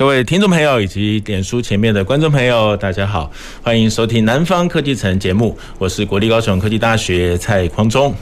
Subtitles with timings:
[0.00, 3.30] 各位听众朋友以及脸书前面的观众朋友，大家好，
[3.62, 8.14] 欢迎收听《南方科技城》节目，我是国立高雄科技大学蔡匡忠。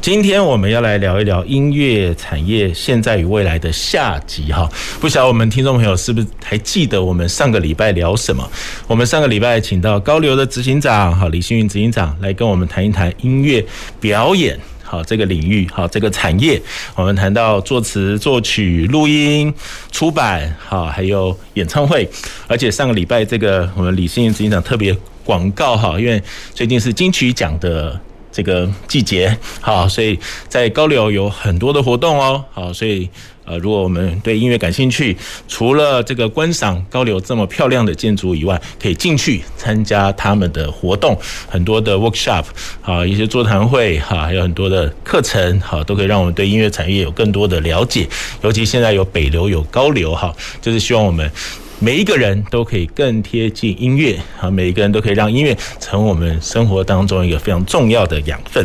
[0.00, 4.66] 今天我们要来聊一聊音乐产业现在与未来的下集哈。
[4.98, 8.50] 不晓得我们听众朋友是不是还记得我们上个礼拜聊什么？
[8.86, 13.62] 我们上个礼拜请到高流的执行长哈李星云执行长来跟我们谈一谈音乐
[14.00, 14.58] 表演。
[14.90, 16.60] 好，这个领域，好，这个产业，
[16.96, 19.54] 我们谈到作词、作曲、录音、
[19.92, 22.10] 出版，好，还有演唱会。
[22.48, 26.20] 而且上个礼拜，这个我们李星云执行长特别广告哈，因为
[26.52, 28.00] 最近是金曲奖的
[28.32, 33.08] 这个季节，好，所以在高流有很多的活动哦，好，所以。
[33.50, 35.16] 呃，如果我们对音乐感兴趣，
[35.48, 42.44] 除了这个观赏高流这么漂亮的建筑以外，可以进去参加他们的活动，很多的 workshop
[42.80, 48.06] 啊，一些座谈会哈，还有很多的课程哈，都可以让我们对音乐产业有更多的了解。
[48.42, 51.28] 尤其现在有北流有高流哈，就是希望我们
[51.80, 58.64] 每一个人都可以更贴近音乐啊，每一个人都可以让音乐成为我们生活当中一个非常重要的养分。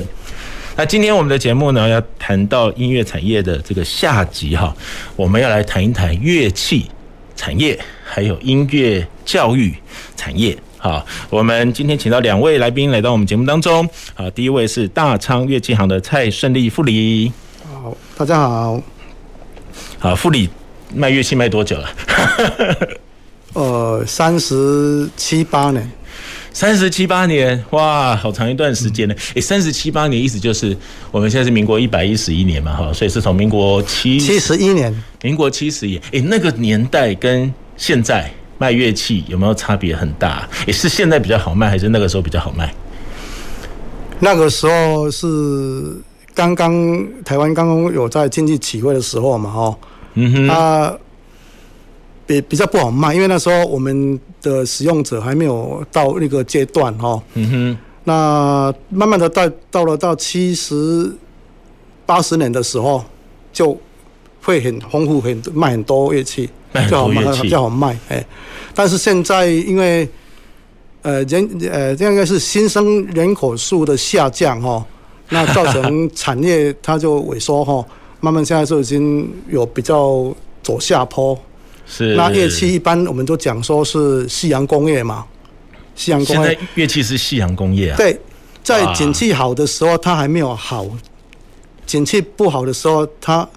[0.78, 4.76] 那今天我们的节目呢，要谈到音乐产业的这个下集哈，
[5.16, 6.86] 我们要来谈一谈乐器
[7.34, 9.74] 产业，还有音乐教育
[10.18, 10.58] 产业。
[10.78, 13.88] 好，我们今天请到两位来宾来到我们节目当中。
[14.16, 17.32] 好，第一位是大昌乐器行的蔡顺利副理。
[17.72, 18.82] 好，大家好。
[19.98, 20.50] 好，副理
[20.94, 21.90] 卖乐器卖多久了？
[23.54, 25.90] 呃，三十七八年。
[26.56, 29.16] 三十七八年，哇，好长一段时间呢！
[29.34, 30.76] 诶，三十七八年意思就是
[31.12, 40.48] 我们现在是民国一百一十一年嘛，哈，所以是从民国七七十一年，民国七十一，诶，那个年代跟现在卖乐器有没有差别很大？
[40.66, 42.74] 诶，是现在比较好卖，还是那个时候比较好卖？
[44.22, 46.02] 那个时候是
[46.34, 49.78] 刚刚台湾刚刚有在经济起飞的时候嘛，哈，
[50.14, 50.98] 嗯哼，啊。
[52.28, 57.22] 比比较不好卖，因为那时候我们的使用者还没有到那个阶段哈。
[57.34, 57.78] 嗯哼。
[58.08, 61.12] 那慢慢的到到了到七十
[62.06, 63.04] 八十年的时候，
[63.52, 63.76] 就
[64.44, 66.48] 会很丰富，很卖很多乐器，
[66.88, 67.98] 就好卖，比较好卖。
[68.10, 68.24] 哎，
[68.76, 70.08] 但是现在因为
[71.02, 74.86] 呃人呃这应该是新生人口数的下降哈，
[75.30, 77.84] 那造成产业它就萎缩哈，
[78.20, 81.36] 慢慢现在就已经有比较走下坡。
[81.86, 85.26] 是，那乐器一般我们都讲说是西洋工业嘛，
[85.96, 86.50] 西洋工业。
[86.50, 87.98] 现在乐器是西洋工业啊。
[87.98, 88.20] 对，
[88.64, 90.86] 在景气好的时候它还没有好，
[91.86, 93.48] 景气不好的时候它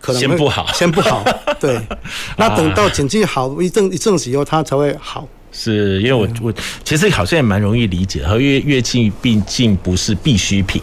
[0.00, 1.24] 可能先不好，先不好。
[1.58, 1.80] 对，
[2.36, 5.26] 那等到景气好一阵一阵子以后它才会好。
[5.50, 6.52] 是因为我我
[6.84, 10.82] 其实好像也蛮容易理解，和乐乐器毕竟不是必需品。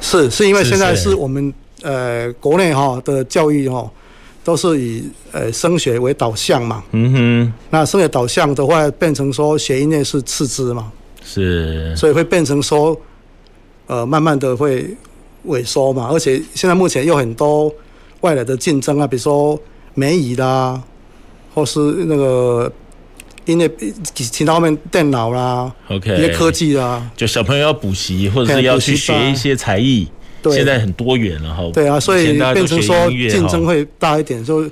[0.00, 3.90] 是，是因为现在是我们呃国内哈的教育哈。
[4.44, 10.92] 都是以呃升学为导向嘛，嗯哼，那升学导向的话，变成说学音乐是次之嘛，
[11.24, 12.94] 是，所以会变成说，
[13.86, 14.94] 呃，慢慢的会
[15.46, 17.72] 萎缩嘛，而且现在目前有很多
[18.20, 19.58] 外来的竞争啊，比如说
[19.94, 20.80] 美语啦，
[21.54, 22.70] 或是那个
[23.46, 23.70] 音乐
[24.12, 30.06] 其他方面电脑啦，OK，一些科技啦，就小朋友要补习或者是要去学一些才艺。
[30.44, 31.70] 对，现在很多元了哈。
[31.72, 34.70] 对啊，所以变成说竞争会大一点，就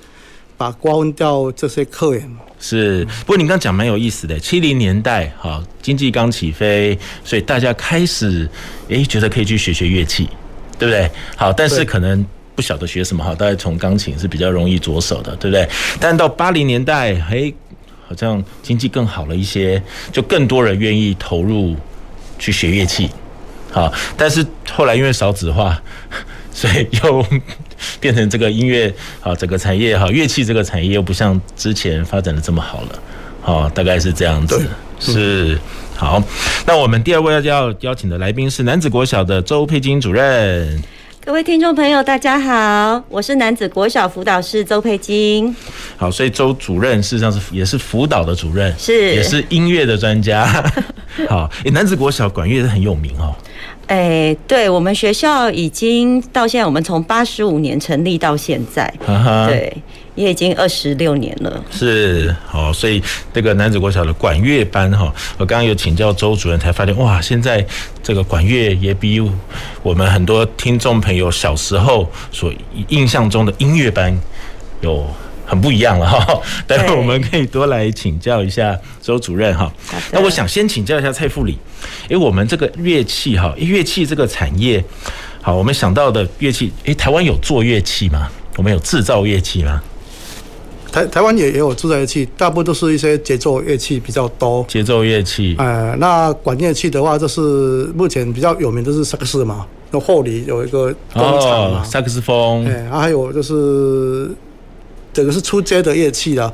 [0.59, 2.31] 把瓜分掉这些客源。
[2.61, 8.47] 是，不过你刚讲蛮有意思的，七零年代哈，经济刚起飞，所以大家开始
[8.89, 10.29] 诶觉得可以去学学乐器，
[10.79, 11.11] 对不对？
[11.37, 15.67] 好，但是可能不晓得学什么好，大概从钢琴是比较容易着手的，对不对？
[15.99, 17.53] 但到八零年代，诶，
[18.07, 19.83] 好像经济更好了一些，
[20.13, 21.75] 就更多人愿意投入
[22.39, 23.09] 去学乐器。
[23.73, 25.81] 好，但是后来因为少子化，
[26.53, 27.27] 所以又
[27.99, 32.89] 变成这个音乐啊，整个产业哈，乐器这个产业又不像之前发展的这么好了。
[33.41, 34.63] 好，大概是这样子。
[35.01, 35.59] 是
[35.97, 36.23] 好，
[36.67, 40.81] 那我们第二位要邀邀请的来宾是男子国小的周佩金主任。
[41.25, 45.55] 各位听众朋友，大家好，我是男子国小辅导室周佩金。
[45.97, 50.45] 好，所以周主任事实上是也是辅导的主任，是也是音乐的专家。
[51.29, 53.35] 好，诶，男子国小管乐是很有名哦。
[53.87, 59.77] 哎，对我们学校已经到现在，我们从八十五年成立到现在，啊、对，
[60.15, 61.63] 也已经二十六年了。
[61.71, 63.03] 是，好，所以
[63.35, 67.65] 这个男子国小的管乐班哈，我刚刚有请教周主任，才发现哇，现在
[68.03, 69.21] 这个管乐也比
[69.83, 72.53] 我们很多听众朋友小时候所
[72.89, 74.19] 印象中的音乐班
[74.81, 75.07] 有。
[75.53, 79.71] 很不一样了哈，待会我们可以多来请教一下周主任哈。
[80.11, 81.59] 那我想先请教一下蔡副理，
[82.09, 84.83] 诶，我们这个乐器哈，乐器这个产业，
[85.43, 88.31] 好，我们想到的乐器，诶，台湾有做乐器吗？
[88.57, 89.83] 我们有制造乐器吗？
[90.91, 94.65] 台台湾也也有制造乐器，大部分都是一些节奏乐器比较多。
[94.67, 97.41] 节奏乐器，呃，那管乐器的话，就是
[97.95, 104.31] 目前比较有名的是萨克斯嘛，那后里有一个工厂嘛，萨克斯风，哎，还有就是。
[105.13, 106.53] 这个是出街的乐器啦，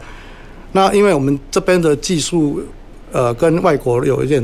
[0.72, 2.62] 那因为我们这边的技术，
[3.12, 4.43] 呃，跟外国有一点，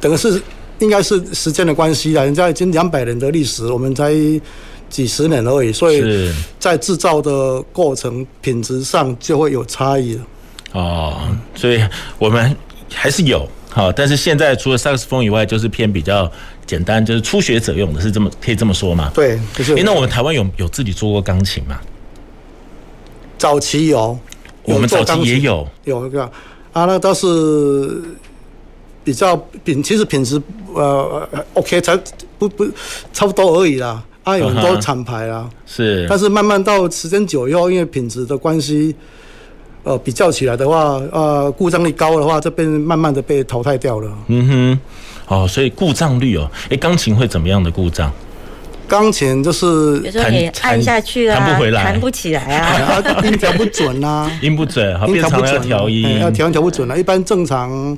[0.00, 0.40] 等于是
[0.78, 4.12] 应该是时间的关系啦，人家已经两百年的历史，我们才
[4.88, 10.22] 几十年而已，所以在制造的过程品质上就会有差异了。
[10.72, 11.82] 哦，所以
[12.18, 12.56] 我们
[12.92, 16.30] 还是有好，但是现在除了萨克斯风以外，就是偏比较
[16.66, 19.10] 简单，就是初学者用的，是这么可以这么说吗？
[19.14, 19.74] 对，就是。
[19.74, 21.80] 诶，那我们台湾有有自己做过钢琴吗？
[23.38, 24.18] 早期有，
[24.64, 26.22] 我们早期也有，有一个
[26.72, 28.02] 啊，那都是
[29.02, 30.40] 比较品，其实品质
[30.74, 31.98] 呃 OK，才
[32.38, 32.66] 不不
[33.12, 34.02] 差不多而已啦。
[34.24, 38.94] 啊，有很多厂牌啦，是，但是慢慢到时间久以后，因为品质的关系，
[39.82, 44.08] 呃，比较起来的话，呃，故障率高的话，这边慢慢的被淘汰掉了。
[44.28, 44.80] 嗯哼，
[45.26, 48.12] 哦，所以故障率哦，哎，钢琴会怎么样的故障？
[48.92, 56.98] 钢琴就是弹你按下去啊，弹不回来，弹不起来啊， 音调不准啊， 音不准，好，变成要调音，要调音调不准了。
[56.98, 57.96] 一般正常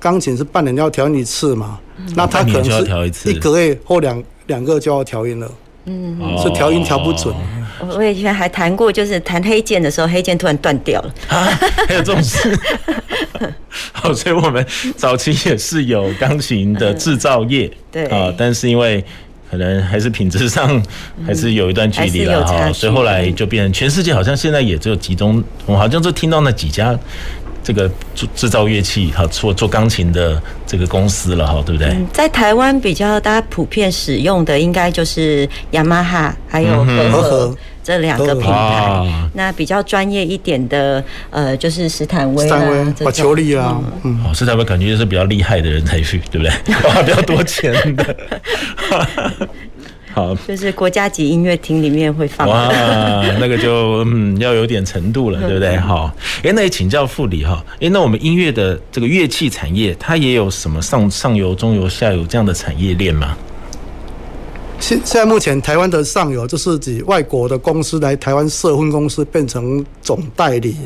[0.00, 1.78] 钢琴是半年要调一次嘛，
[2.16, 5.50] 那它可能是一个月或两两个就要调音了，
[5.84, 7.34] 嗯，是调音调不准。
[7.94, 11.14] 我以前还弹过，就是弹黑键的时候，黑键突然断掉了。
[11.28, 11.44] 啊，
[11.86, 12.58] 还有这种事。
[13.92, 14.64] 好，所以我们
[14.96, 18.06] 早期也是有钢琴的制造业，对。
[18.06, 19.04] 啊，但是因为。
[19.56, 20.82] 可能还是品质上
[21.26, 26.98] 还是有一段距离了哈，所以后来就变成全世界好像现在也只有集中，我好像就听到那几家
[27.64, 31.96] 这个制制造乐器哈，做做钢琴的这个公司了哈，对不对？
[32.12, 39.30] 在台湾比较大家普遍使用的应该就是雅马哈还有和和这两个品牌。
[39.32, 42.62] 那比较专业一点的呃，就是斯坦威啊、
[43.00, 46.74] 瓦丘利啊，嗯，哦，斯坦威感觉就是比较厉害的人才去，对不对？
[46.74, 48.16] 花 比较多钱的。
[50.14, 52.48] 好，就是国家级音乐厅里面会放。
[52.48, 52.68] 哇，
[53.40, 55.76] 那个就嗯要有点程度了，对不对？
[55.76, 56.08] 好，
[56.44, 63.36] 哎，那也请教副理哈，哎，那我们音乐的这个乐器产业，它也有什么上上游、中游、下游这样的产业链吗？
[64.78, 70.76] 现现在目前台湾的上游就是指外国的公司来台湾设分公司变成总代理，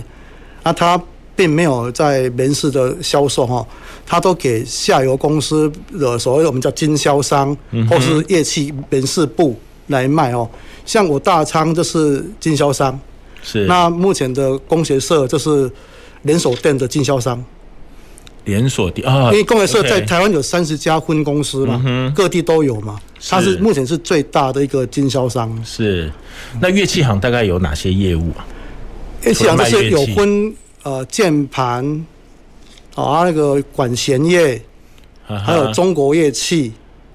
[0.62, 0.98] 啊他。
[1.38, 3.64] 并没有在门市的销售哈，
[4.04, 7.56] 他都给下游公司的所谓我们叫经销商，
[7.88, 9.56] 或是乐器门市部
[9.86, 10.50] 来卖哦。
[10.84, 12.98] 像我大仓就是经销商，
[13.40, 13.66] 是。
[13.66, 15.70] 那目前的工学社就是
[16.22, 17.40] 连锁店的经销商，
[18.42, 19.30] 连锁店啊。
[19.30, 22.98] 因为工学社在台湾有三十家分公司嘛，各地都有嘛，
[23.28, 25.56] 它是目前是最大的一个经销商。
[25.64, 26.10] 是。
[26.60, 28.44] 那乐器行大概有哪些业务啊？
[29.22, 30.52] 乐器行就是有分。
[30.82, 31.84] 呃，键盘，
[32.94, 34.60] 啊，那个管弦乐，
[35.26, 36.72] 还有中国乐器。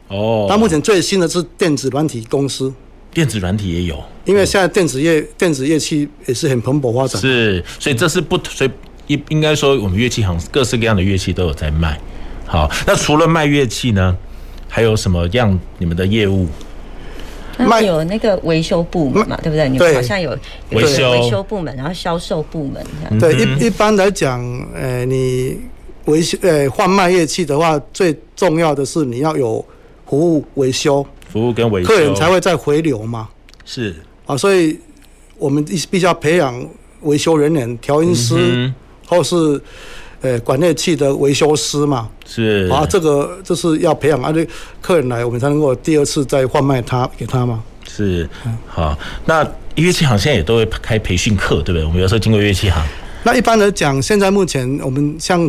[0.09, 0.45] 哦。
[0.49, 2.73] 那目前最新的是电子软体公司。
[3.13, 4.03] 电子软体也有。
[4.25, 7.21] 因为现在电子乐、电子乐器也是很蓬勃发展。
[7.21, 8.71] 是，所以这是不，所以
[9.07, 11.99] 应应该说，我们乐器行各式各样的乐器都有在卖。
[12.45, 14.15] 好，那除了卖乐器呢，
[14.67, 16.47] 还有什么样你们的业务？
[17.57, 19.69] 那有那个维修部门嘛，对不对？
[19.69, 20.37] 你们好像有
[20.71, 23.19] 维修维修部门，然后销售部门这样。
[23.19, 24.41] 对，一一般来讲，
[24.73, 25.59] 呃，你
[26.05, 29.63] 维修呃换卖乐器的话，最重要的是你要有
[30.07, 33.29] 服务维修，服务跟维修，客人才会再回流嘛。
[33.65, 33.95] 是
[34.25, 34.79] 啊，所以
[35.37, 36.67] 我们必必须要培养
[37.01, 38.71] 维修人员、调音师，
[39.07, 39.61] 或是。
[40.23, 44.47] 呃，管乐器的维修师嘛，是啊，这个就是要培养，而且
[44.81, 47.61] 客人来，我们才能够第二次再换卖他给他嘛。
[47.85, 48.27] 是，
[48.65, 51.83] 好，那乐器行现在也都会开培训课，对不对？
[51.83, 52.81] 我们有时候经过乐器行。
[53.23, 55.45] 那一般来讲，现在目前我们像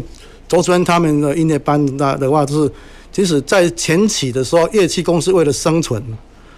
[0.48, 2.72] 周主任他们的音乐班那的话，就是
[3.12, 6.02] 即使在前期的时候，乐器公司为了生存，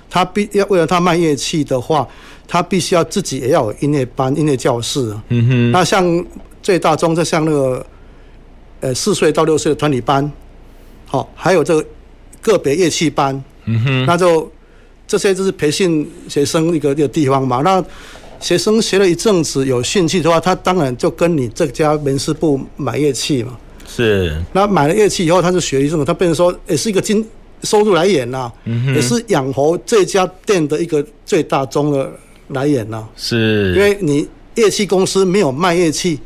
[0.08, 2.08] 他必要为了他卖乐器的话，
[2.48, 5.14] 他必须要自己也要有音乐班、音乐教室。
[5.28, 5.70] 嗯哼。
[5.70, 6.24] 那像
[6.62, 7.84] 最大宗，就像那个。
[8.86, 10.30] 呃，四岁到六岁的团体班，
[11.06, 11.84] 好，还有这个
[12.40, 14.48] 个别乐器班，嗯哼，那就
[15.08, 17.62] 这些就是培训学生一个一个地方嘛。
[17.64, 17.84] 那
[18.38, 23.58] 学生学了一阵子有兴趣的话，他当然就跟你这家门市部买乐器嘛。
[23.88, 24.40] 是。
[24.52, 27.26] 那买了乐器以后，他就学一阵子，他变成说也是一个经
[27.64, 32.08] 收入来源呐，嗯哼，也是养活这家店的一个最大宗的
[32.50, 33.04] 来源呐。
[33.16, 33.74] 是。
[33.74, 36.20] 因为你乐器公司没有卖乐器，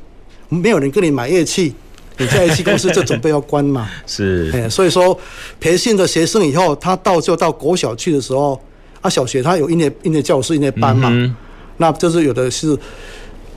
[0.50, 1.73] 没有人跟你买乐器。
[2.21, 3.89] 你在一期公司就准备要关嘛？
[4.07, 5.19] 是，哎，所以说
[5.59, 8.61] 培训的学生以后，他到就到国小去的时候，
[9.00, 11.35] 啊，小学他有音乐音乐教室、音乐班嘛，嗯、
[11.79, 12.77] 那就是有的是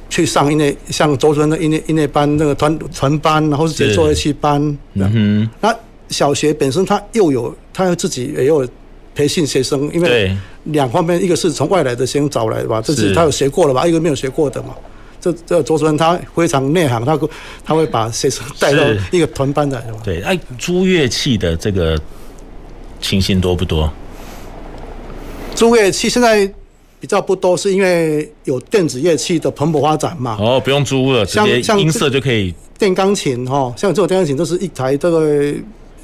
[0.09, 4.77] 去上音乐，像周春的音乐音乐班那个团团班，然后是节奏乐器班。
[4.93, 5.75] 嗯，那
[6.09, 8.67] 小学本身他又有，他自己也有
[9.13, 14.69] 培训学生，因为两方面，一个是从外来的学生找来的吧，这是他有学过了吧，一个没有学过的嘛。
[15.23, 17.17] 这这周主任他非常内行，他
[17.63, 19.81] 他会把学生带到一个团班的？
[20.03, 21.97] 对，哎，租乐器的这个
[22.99, 23.89] 情形多不多？
[25.55, 26.45] 租乐器现在
[26.99, 30.35] 比较不多，是因为有电子乐器的蓬勃发展嘛。
[30.41, 32.53] 哦，不用租了，直接音色就可以。
[32.77, 35.53] 电钢琴哈，像这种电钢琴都是一台这个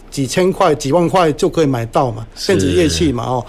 [0.10, 3.46] 几千块、几万块就可以买到嘛，电子乐器嘛哦。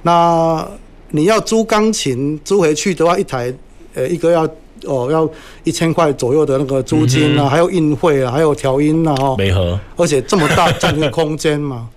[0.00, 0.66] 那
[1.10, 3.52] 你要租钢琴租回去的话，一台
[3.92, 4.48] 呃一个要。
[4.86, 5.28] 哦，要
[5.64, 11.88] 一千块左右的那个租金啊，嗯、还有运费啊，还有调音啊，哦，没合，而且这么大占用空间嘛，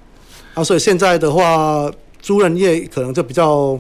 [0.53, 3.79] 啊，所以现在的话，租人业可能就比较。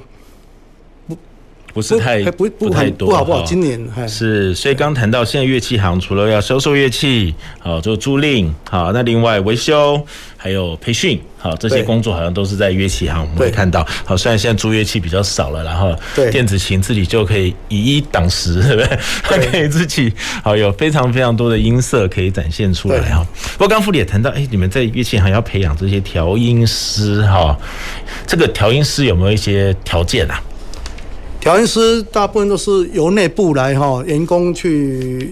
[1.75, 3.41] 不是太不不太多，不好不好。
[3.43, 3.77] 今年
[4.07, 10.01] 是，所以刚谈到现在乐器行除了要销售乐器，好做租赁，好那另外维修
[10.37, 13.85] 还有培训，好这些工作好像都是在乐器行我们会看到。
[14.05, 15.93] 好，虽然现在租乐器比较少了，然后
[16.31, 18.99] 电子琴自己就可以以一挡十， 对不对？
[19.21, 23.21] 它可以自己好有非常非常多的音色可以展现出来哈。
[23.57, 27.59] 不过刚副理也谈到，哎，你们在乐器行要培养这些调音师哈，
[28.25, 30.41] 这个调音师有没有一些条件啊？
[31.45, 35.31] 调音师大部分都是由内部来哈，员工去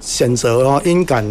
[0.00, 1.24] 选择哦，音感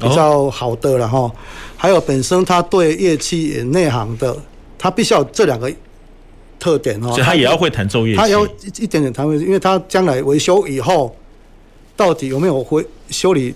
[0.00, 1.30] 比较好的了哈。
[1.76, 4.36] 还有本身他对乐器也内行的，
[4.76, 5.72] 他必须要这两个
[6.58, 7.10] 特点哦。
[7.10, 8.44] 所以他也要会弹奏乐器，他要
[8.80, 11.14] 一点点弹，因为他将来维修以后，
[11.94, 13.54] 到底有没有会修理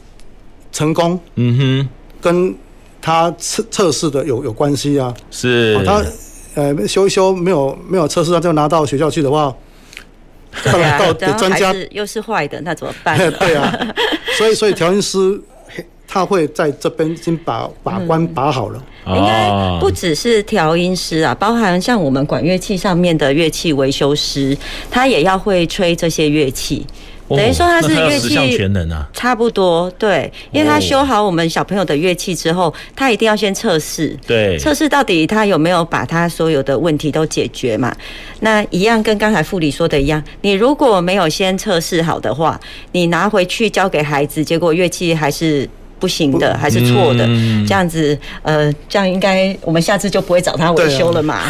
[0.70, 1.18] 成功？
[1.34, 1.88] 嗯哼，
[2.20, 2.54] 跟
[3.00, 5.12] 他测测试的有有关系啊。
[5.32, 6.00] 是，他
[6.54, 9.52] 呃修一修没有没有测试，他就拿到学校去的话。
[10.62, 13.18] 对啊， 到专家又是坏的，那怎么办？
[13.38, 13.94] 对啊，
[14.38, 15.40] 所以所以调音师
[16.06, 18.82] 他会在这边已经把把关把好了。
[19.04, 24.56] 应该不只是调音师啊，包含像我们管乐器上面的乐器维修师，
[24.88, 26.86] 他也要会吹这些乐器。
[27.28, 37.94] 等于说他是乐器全能啊，差不多对，因为他修好我们小朋友的乐器之后，他一定要先测试，对，测试到底他有没有把他所有的问题都解决嘛？
[38.40, 42.60] 那一样跟刚才副理说的一样，你如果没有先测试好的话，
[42.92, 45.66] 你拿回去交给孩子，结果乐器还是
[45.98, 47.26] 不行的，还是错的，
[47.66, 51.40] 这样子，呃，这样应该我们下次就不会找他维修了嘛？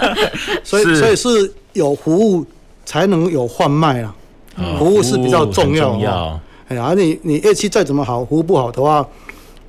[0.62, 2.46] 所以 所以是有服务
[2.84, 4.14] 才能有换卖啊。
[4.78, 6.40] 服务是比较重要，重要。
[6.68, 9.06] 哎呀，你你乐器再怎么好，服务不好的话，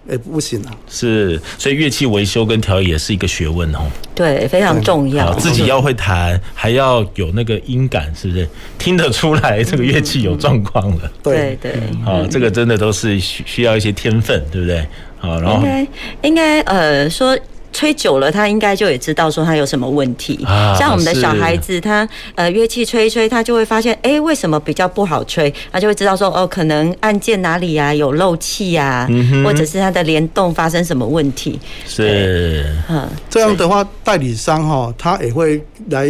[0.09, 0.71] 也不行啊。
[0.87, 3.79] 是，所以乐器维修跟调也是一个学问哦。
[4.15, 5.31] 对，非常重要。
[5.35, 8.49] 自己要会弹，还要有那个音感，是不是？
[8.79, 11.11] 听得出来这个乐器有状况了。
[11.21, 11.73] 对对。
[12.03, 14.87] 好，这个真的都是需需要一些天分，对不对？
[15.19, 15.87] 好，然后应该
[16.23, 17.37] 应该呃说。
[17.73, 20.39] 吹久了，他应该就也知道说他有什么问题。
[20.77, 25.53] 像我们的小孩子，他呃乐器吹一吹，他就会发现，哎，为什么比较不好吹？
[25.71, 29.07] 他就会知道说，哦，可能按键哪里啊有漏气啊，
[29.43, 31.59] 或者是他的联动发生什么问题。
[31.85, 36.09] 是，嗯，这样的话，代理商哈，他也会来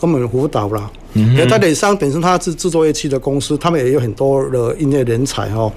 [0.00, 0.90] 给我们辅导啦。
[1.14, 5.72] 因为代理商本身他是制作乐器的公司，他们也有很多的音乐人才哦，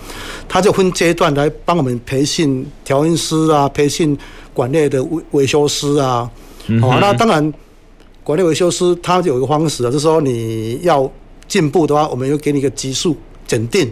[0.48, 4.18] 他就分阶段来帮我们培训调音师啊，培训。
[4.54, 6.30] 管内的维维修师啊，
[6.82, 7.54] 哦，那当然，
[8.22, 11.10] 管内维修师他有一个方式啊，就是说你要
[11.48, 13.16] 进步的话，我们又给你一个级数
[13.48, 13.90] 检定，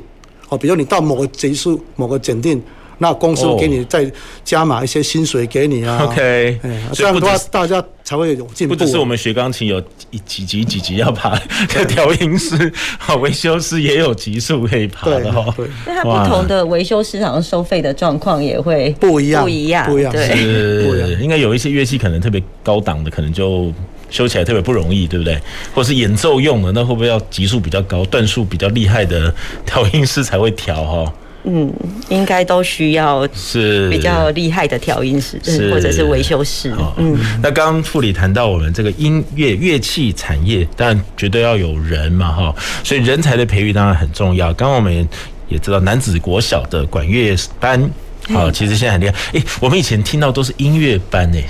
[0.50, 2.62] 哦，比如你到某个级数、某个检定。
[3.00, 4.10] 那公司给你再
[4.44, 6.60] 加码一些薪水给你啊，OK，
[6.94, 8.75] 这样的话大家才会有进步。
[8.75, 9.82] 不只是我们学钢琴有
[10.25, 11.39] 几级几级要爬，
[11.88, 15.51] 调音师、好维修师也有级数可以爬的哈。
[15.56, 20.12] 对，那它不同的维修师好像收费的状况也会不一样，不一样，不一样。
[20.15, 23.72] 是，应该有一些乐器可能特别高档的，可能就
[24.10, 25.39] 修起来特别不容易，对不对？
[25.74, 29.34] 或是演奏用的，那会不会要级数比较高、段数比较厉害的
[29.65, 31.13] 调音师才会调哈？
[31.51, 31.74] 嗯，
[32.10, 36.72] 应该都需要是比较厉害的调音师，是或者是维修师。
[36.98, 44.53] 嗯，那刚刚副理谈到我们这个音乐乐器产业，当然绝对要有人嘛，哈，所以人才的培育当然很重要。
[44.53, 45.10] 刚刚我们
[45.48, 47.82] 也知道男子国小的管乐班，
[48.27, 49.15] 啊，其实现在很厉害。
[49.34, 51.44] 哎，我们以前听到都是音乐班哎，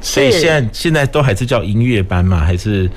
[0.00, 2.40] 所以现在现在都还是叫音乐班嘛？
[2.40, 2.90] 还是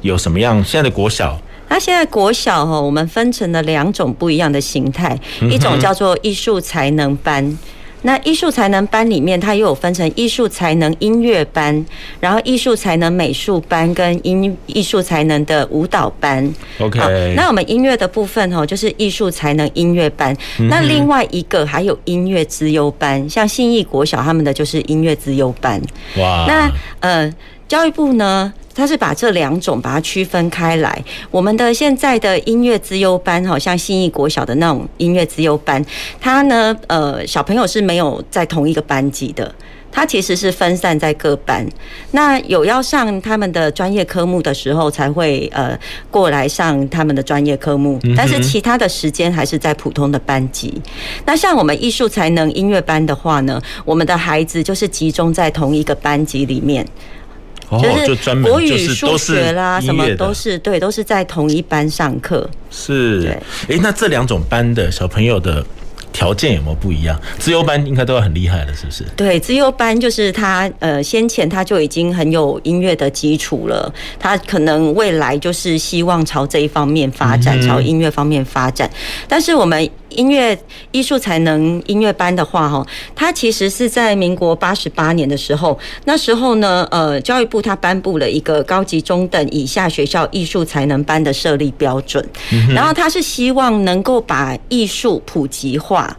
[0.00, 1.40] 有什么样现在的国小？
[1.74, 5.18] 那现在国小哈，我们分成了两种不一样的形态，
[5.50, 7.58] 一种叫做艺术才能班。
[8.02, 11.84] 那艺术才能班里面，它又有分成艺术才能音乐班，
[12.20, 16.54] 然后艺术才能美术班跟音艺术才能的舞蹈班。
[16.78, 20.36] OK，那我们音乐的部分哈，就是艺术才能音乐班。
[20.70, 25.82] 那另外一个还有音乐资优班，像信义国小他们的就是音乐资优班。
[26.18, 27.34] 哇，那呃，
[27.68, 28.52] 教育部呢？
[28.76, 31.04] 它是把这两种把它区分开来。
[31.30, 35.80] 我们的现在的音乐资优班，好像信义国小的那种音乐资优班，
[36.20, 39.54] 它呢，呃，小朋友是没有在同一个班级的，
[39.92, 41.64] 他其实是分散在各班。
[42.10, 45.78] 那有要上他们的专业科目的时候，才会呃
[46.10, 50.82] 过来上他们的专业科目，但是其他的时间还是在普通的班级。
[51.24, 56.84] 那像我们艺术才能音乐班的话呢，我们的孩子就是集中在同一个班级里面。
[57.80, 62.48] 就是国语、数学啦，什么都是对，都是在同一班上课。
[62.70, 63.76] 是，对。
[63.76, 65.64] 哎，那这两种班的小朋友的
[66.12, 67.20] 条件有没有不一样？
[67.38, 69.04] 资优班应该都要很厉害了，是不是？
[69.16, 78.90] 对，资优班就是他呃，先前他就已经很有音乐的基础了，他可能未来就是希望朝这一方面发展，朝音乐方面发展。
[79.28, 79.90] 但是我们。
[80.14, 80.58] 音乐
[80.90, 92.24] 艺术才能音乐班的话，哈，它其实是在民国八十八年的时候，那时候呢，呃，教育部它颁布了一个高级中等以下学校艺术才能班的设立标准，
[92.74, 96.16] 然后它是希望能够把艺术普及化。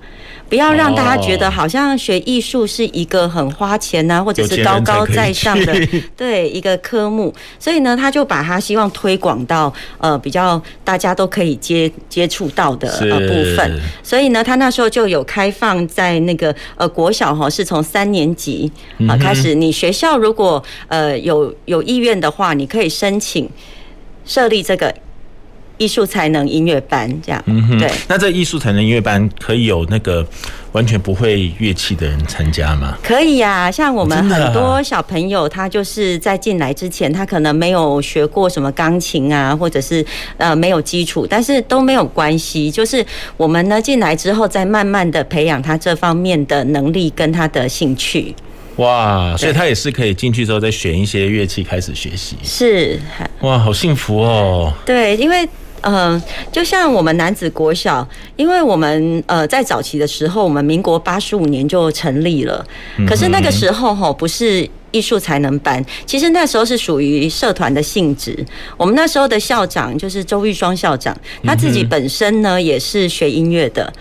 [0.47, 5.73] 不要让大家觉得好像学艺术是一个很花钱呐，或者是高高在上的
[6.15, 18.71] 对一个科目，所以呢，他就把他希望推广到呃比较大家都可以接接触到的呃部分，所以呢，他那时候就有开放在那个呃国小哈，是从三年级
[19.09, 23.49] 啊开始，你学校如果呃有有意愿的话，你可以申请
[24.25, 24.93] 设立这个。
[25.77, 27.91] 艺术才能音乐班这样，嗯哼，对。
[28.07, 30.25] 那这艺术才能音乐班可以有那个
[30.71, 32.97] 完全不会乐器的人参加吗？
[33.03, 40.05] 可以呀，像我们很多小朋友，他就是在进来之前，他可能没有学过什么钢琴啊，或者是
[40.37, 42.71] 呃没有基础，但是都没有关系。
[42.71, 43.05] 就是
[43.37, 48.33] 我们呢进来之后，再慢慢的培养他这方面的能力跟他的兴趣。
[48.77, 52.35] 哇，所以他也是可以进去之后再选一些乐器开始学习。
[52.43, 52.99] 是，
[53.41, 54.73] 哇，好幸福哦。
[54.85, 55.47] 对，因为。
[55.85, 56.21] 嗯，
[56.51, 62.65] 就像我们男子国小，因为我们呃在早期的时候，我们民国八十五年就成立了，
[63.07, 64.69] 可是那个时候哈不是。
[64.95, 68.33] 艺术才能班，其实那时候是属于社团的性质。
[68.77, 73.91] 我们那时候的校长就是周玉双校长，他自己本身呢也是学音乐的，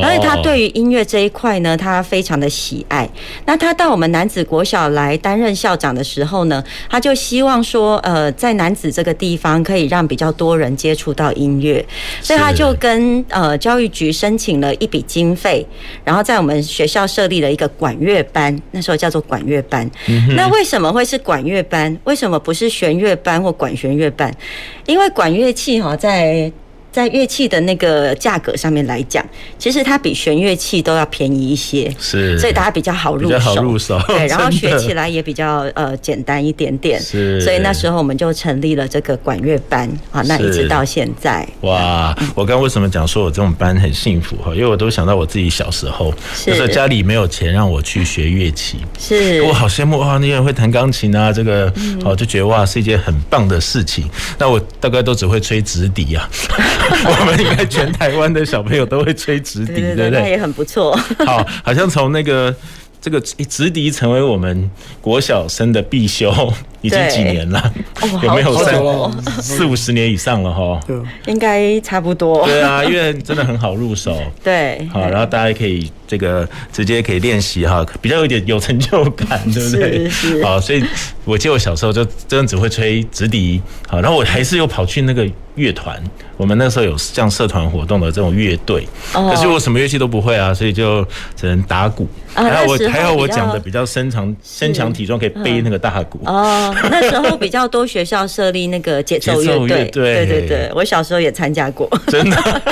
[0.00, 3.08] 而且他对于音乐这一块呢，他非常的喜爱。
[3.46, 11.84] 那他到我们男子国小来担任校长的时候呢，他就希望说，呃，在男子这个地方可以让比较多人接触到音乐，
[12.22, 15.66] 所以他就跟呃教育局申请了一笔经费，
[16.04, 19.90] 然后在我们学校设立了一个管乐班，那时候叫做管乐班。
[20.36, 21.98] 那那为什么会是管乐班？
[22.04, 24.30] 为什么不是弦乐班或管弦乐班？
[24.84, 26.52] 因为管乐器哈在。
[26.94, 29.26] 在乐器的那个价格上面来讲，
[29.58, 41.44] 其实它比弦乐器都要便宜一些，是，所以大家比较好入手，好入手，对， 然后学起来也比较呃简单一点点，是，所以那时候我们就成立了这个管乐班啊，那一直到现在。
[41.62, 44.54] 哇，我刚刚为什么讲说我这种班很幸福哈？
[44.54, 46.14] 因为我都想到我自己小时候，
[46.46, 49.42] 就是家里没有钱让我去学乐器，是。
[49.42, 51.72] 我好羡慕哇，那些人会弹钢琴啊，这个
[52.04, 54.08] 哦就觉得哇是一件很棒的事情。
[54.38, 56.30] 那我大概都只会吹直笛啊。
[57.04, 60.10] 我们应该全台湾的小朋友都会吹直笛，对不对？
[60.10, 60.96] 那也很不错。
[61.26, 62.54] 好，好像从那个
[63.00, 64.70] 这个直笛成为我们
[65.00, 66.32] 国小生的必修，
[66.80, 67.72] 已经几年了？
[68.22, 68.82] 有没有三
[69.42, 70.80] 四五十年以上了哈？
[71.26, 72.46] 应该差不多。
[72.46, 74.16] 对啊，因为真的很好入手。
[74.42, 80.08] 对，好，然后大家可以这个直接可以练习哈，比较有点有成就感， 对不对？
[80.08, 80.44] 是。
[80.44, 80.84] 好，所以
[81.24, 86.02] 我记得我小时候就真的只会吹直笛，好，然后我还是又跑去那个乐团。
[86.36, 92.08] 我们那时候有像社团活动的这种乐队，可是我什么乐器都不会啊，所以就只能打鼓。
[92.34, 96.18] 还有我还有我讲的比较身长身强体壮，可以背那个大鼓。
[96.24, 102.62] 哦，哦， 那时候比较多学校设立那个节奏乐队，对对对，我小时候也参加过，真的。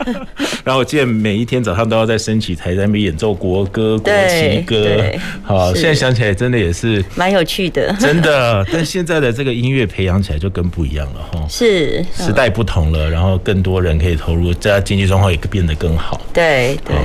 [0.64, 5.02] 然后我记得每一天早上都要在升旗台在那边演奏国歌、国旗歌，
[5.42, 8.64] 好，现在想起来真的也是蛮有趣的，真的。
[8.72, 16.20] 但现在的这个音乐培养起来就更不一样了哈，是时代不同了，然后更多人可以投入，这样经济状况也变得更好。
[16.32, 16.96] 对对。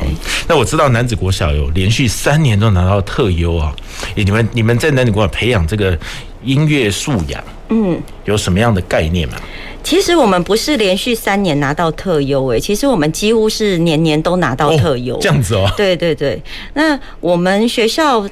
[0.48, 3.76] 那我知道男子国小有连续三年都拿到特优啊，
[4.16, 5.98] 你们你们在男子国小培养这个
[6.44, 9.36] 音乐素养，嗯，有什么样的概念吗？
[9.84, 15.18] 其实我们不是连续三年拿到特优诶，其实我们几乎是年年都拿到特优。
[15.20, 15.72] 这样子哦。
[15.78, 16.42] 对对对，
[16.74, 18.28] 那我们学校。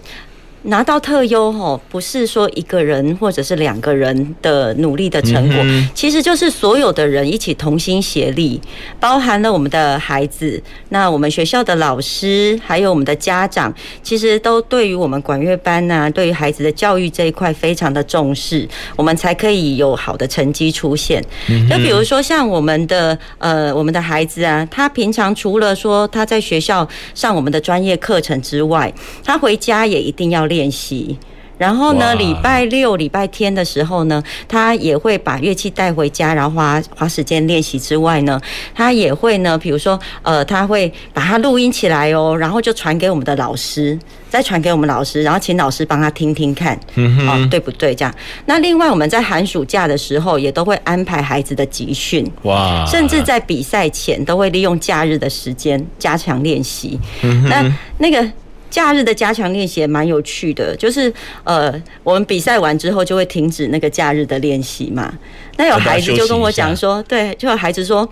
[0.63, 5.62] 拿到特优吼，不是说一个人或者是两个人的努力的成果，
[5.93, 8.62] 其实就是所有的人一起同心协力，
[8.97, 21.21] 包含了我们的孩子，那我们学校的老师，还有我们的家长，其实都对于我们管乐班呐，对于孩子的教育这一块非常的重视，我们才可以有好的成绩出现。
[21.69, 28.89] 就比如说像我们的呃我们的孩子啊，他平常除了说他在学校上我们的专业课程之外，
[29.26, 30.47] 他回家也一定要。
[30.54, 31.18] 练习，
[31.58, 38.39] 然后呢，礼拜六、礼拜天的时候呢，他也会把乐器带回家，然后花花时间练习之外呢，
[38.76, 43.98] 他也会呢，比如说，呃，他会把它录音起来哦，然后就传给我们的老师，
[44.30, 47.96] 再传给我们老师，然后请老师帮他听听看，嗯哼，哦，对不对？
[47.96, 48.13] 这样。
[48.46, 57.00] 那另外，我们在寒暑假的时候，也都会安排孩子的集训，哇，甚至在比赛前都会利用假日的时间加强练习。
[57.22, 58.28] 嗯哼，那那个。
[58.73, 61.71] 假日的加强练习也蛮有趣的，就是呃，
[62.03, 65.13] 我们比赛完之后就会停止那个假日的练习嘛。
[65.57, 68.09] 那有孩子就跟我讲说，对，就有孩子说，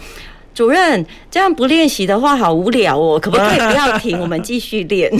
[0.54, 5.12] 主任这样不练习的话好无聊哦，可不可以不要停，我们继续练？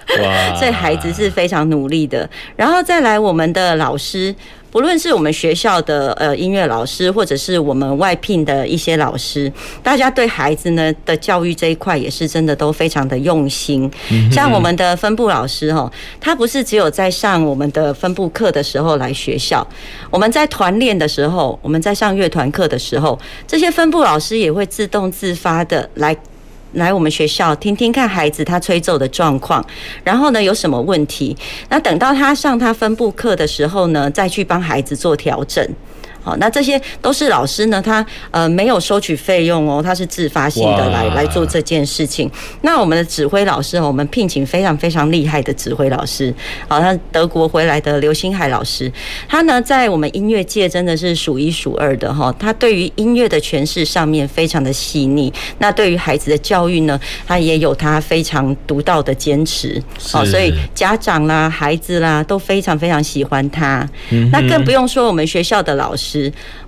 [0.58, 2.26] 所以孩子是非常努力的。
[2.56, 4.34] 然后再来我们的老师。
[4.76, 9.50] 不论是我们学校的呃音乐老师，或者是我们外聘的一些老师，
[9.82, 13.90] 大家对孩子呢的教育这一块也是真的都非常的用心。
[14.30, 19.66] 像我们的分部老师哦，他不是只有在上我们的分部课的时候来学校，
[20.10, 26.14] 我们在团练的时候，我们在上乐团课的时候，这些分部老师也会自动自发的来。
[26.72, 29.64] 来我们学校听听看孩子他吹奏的状况，
[30.04, 31.36] 然后呢有什么问题？
[31.68, 35.66] 那等到他上他分布课的时候呢，再去帮孩子做调整。
[36.26, 42.28] 好，那这些都是老师呢，他呃没有收取费用哦，他是自发性的来来做这件事情。
[42.62, 46.34] 那我们的指挥老师，我们聘请非常非常厉害的指挥老师，
[46.66, 48.90] 好，他德国回来的刘星海老师，
[49.28, 63.88] 他呢在我们音乐界真的是数一数二的哈，他对于音乐的诠释上面非常的细腻，那对于孩子的教育呢，他也有他非常独到的坚持，好，所以家长啦、孩子啦都非常非常喜欢他，
[64.32, 66.15] 那更不用说我们学校的老师。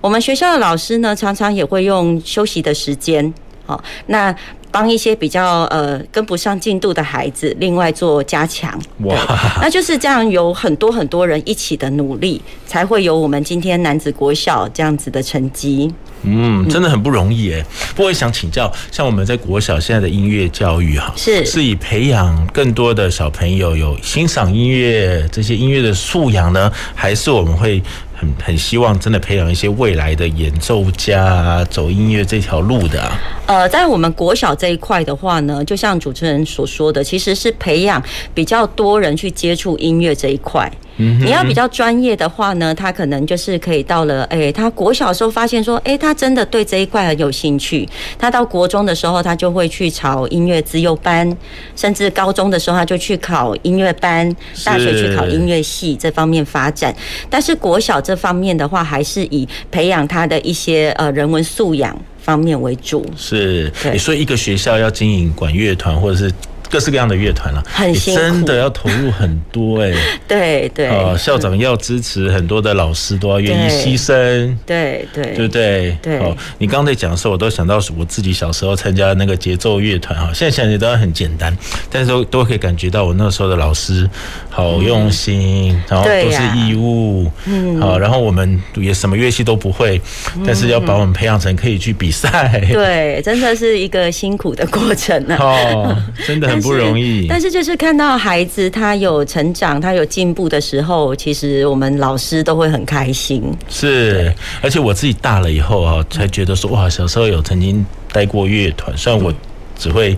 [0.01, 3.33] 我们学校的老师呢，常常也会用休息的时间，
[3.65, 4.35] 好，那
[4.71, 8.79] 帮一些比较呃跟不上进度的孩子，另外做加强。
[8.99, 9.15] 哇，
[9.61, 15.91] 那就是这样，有很多很多人一起的努力，才会有我们今天男子国小这样子的成绩。
[16.21, 17.65] 嗯，真的很不容易哎。
[17.95, 27.81] 不过想请教，像我们在国小现在的音乐教育哈，是是以培养更多的小朋友有欣赏音乐这些音乐的素养呢，还是我们会？
[28.19, 33.17] 很很希望真的培养一些未来的演奏家啊，走音乐这条路的啊。
[33.45, 38.03] 呃，在我们国小这一块的话呢，就像主持人所说的，其实是培养
[38.33, 40.69] 比较多人去接触音乐这一块。
[40.99, 47.87] 你要比较专业的话呢，他可能就是可以到了，哎，他国小的时候发现说，哎，他真的对这一块很有兴趣。
[48.17, 51.37] 他到国中的时候，他就会去朝音乐资优班，
[51.75, 54.29] 甚至高中的时候，他就去考音乐班，
[54.65, 56.93] 大学去考音乐系这方面发展。
[57.29, 63.05] 但是国小这方面的话，还是以培养他的一些呃人文素养方面为主。
[63.15, 66.29] 是，你说一个学校要经营管乐团，或者是？
[66.69, 69.91] 各式各样的乐团了，很辛苦，真的要投入很多哎。
[70.27, 74.55] 对 对，哦，校长要支持，很多的老师都要愿意牺牲。
[74.67, 75.97] 对对，对不对？
[76.01, 76.19] 对。
[76.19, 80.31] 哦，你刚才讲的时候，我都想到我自己小时候参加那个节奏乐团哈。
[80.31, 81.51] 现在想起来都很简单，
[81.91, 84.07] 但是都都可以感觉到我那时候的老师
[84.51, 87.31] 好用心，然后都是义务。
[87.45, 87.81] 嗯。
[87.81, 89.99] 好，然后我们也什么乐器都不会，
[90.45, 92.61] 但是要把我们培养成可以去比赛。
[92.71, 95.35] 对，真的是一个辛苦的过程呢。
[95.41, 96.58] 哦，真的很。
[96.61, 103.43] 不容易，但是就是看到孩子他有成长，他有进步的时候，其实我们老师都会很开心。
[103.69, 109.33] 是，而且我自己大了以后啊，才觉得说哇，小时候有曾经待过乐团，虽然我
[109.77, 110.17] 只会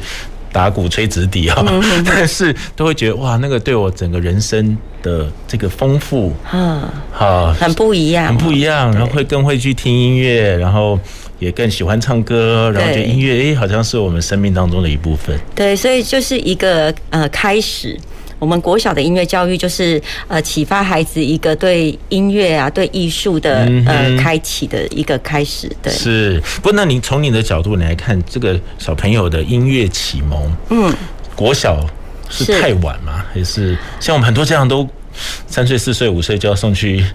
[0.51, 1.63] 打鼓吹纸笛啊，
[2.05, 10.99] 但是都会觉得哇，那个对我整个人生的这个丰富，嗯，好，很不一样，很不一样，然后会更会去听音乐，然后
[11.41, 15.35] 也更喜欢唱歌，然后觉得音乐哎，好像是我们生命当中的一部分。
[15.55, 17.99] 对，所以就是一个呃开始。
[18.37, 25.71] 我们国小的音乐教育就是呃启发孩子一个对音乐啊、对艺术的呃开启的一个开始。
[25.81, 26.41] 对，是。
[26.61, 30.93] 不，那你从你的角度来看，这个小朋友的音乐启蒙，嗯，
[31.35, 31.83] 国小
[32.29, 33.25] 是太晚吗？
[33.33, 34.87] 还是像我们很多家长都
[35.45, 37.05] 三岁、四岁、五岁就要送去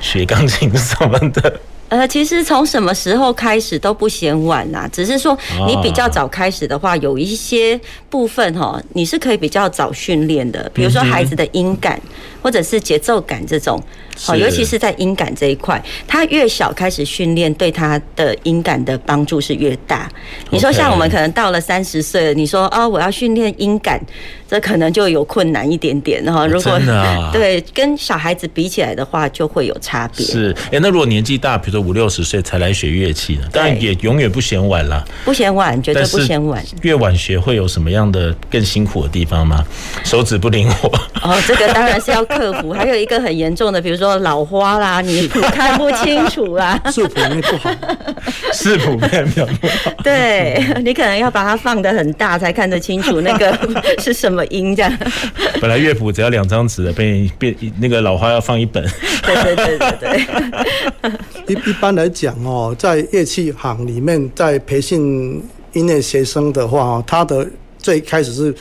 [0.00, 1.60] 学钢琴什么的？
[1.92, 7.78] 呃，其实从什么时候开始都不嫌晚呐，只是说你比较早开始的话，有一些
[8.08, 12.00] 部分哈，你是可以比较早训练的，比如说孩子的音感
[12.42, 13.82] 或者是节奏感这种。
[14.24, 20.06] 好，尤其是在音感这一块，他越小开始训练，对他的音感的帮助是越大。
[20.50, 23.98] 你说像我们可能到了三十岁了，你说啊，我要训练音感，
[24.46, 26.46] 这可能就有困难一点点哈。
[26.46, 26.78] 如果
[27.32, 30.26] 对跟小孩子比起来的话，就会有差别。
[30.26, 35.02] 是，哎，那如果年纪大，比如说五六十岁才来学乐器呢，当然也永远不嫌晚了。
[35.24, 36.62] 不嫌晚，绝对不嫌晚。
[36.82, 39.64] 越晚学会有什么样的更辛苦的地方吗？
[40.04, 40.88] 手指不灵活。
[41.22, 42.72] 哦，这个当然是要克服。
[42.72, 44.12] 还有一个很严重的，比如说。
[44.22, 47.70] 老花啦， 你看不清楚啦，视谱面不好，
[48.52, 49.90] 视谱面比较不好。
[50.04, 53.58] 对，你可能要把它放的很大才看得清楚那个
[53.98, 54.92] 是什么音这样。
[55.60, 58.84] 本来乐谱只要两张纸的，被变那个老花要放一本。
[59.22, 61.12] 对对对对对。
[61.48, 65.42] 一一般来讲哦，在乐器行里面，在培训
[65.72, 67.44] 音乐学生的话，他的
[67.78, 68.54] 最开始是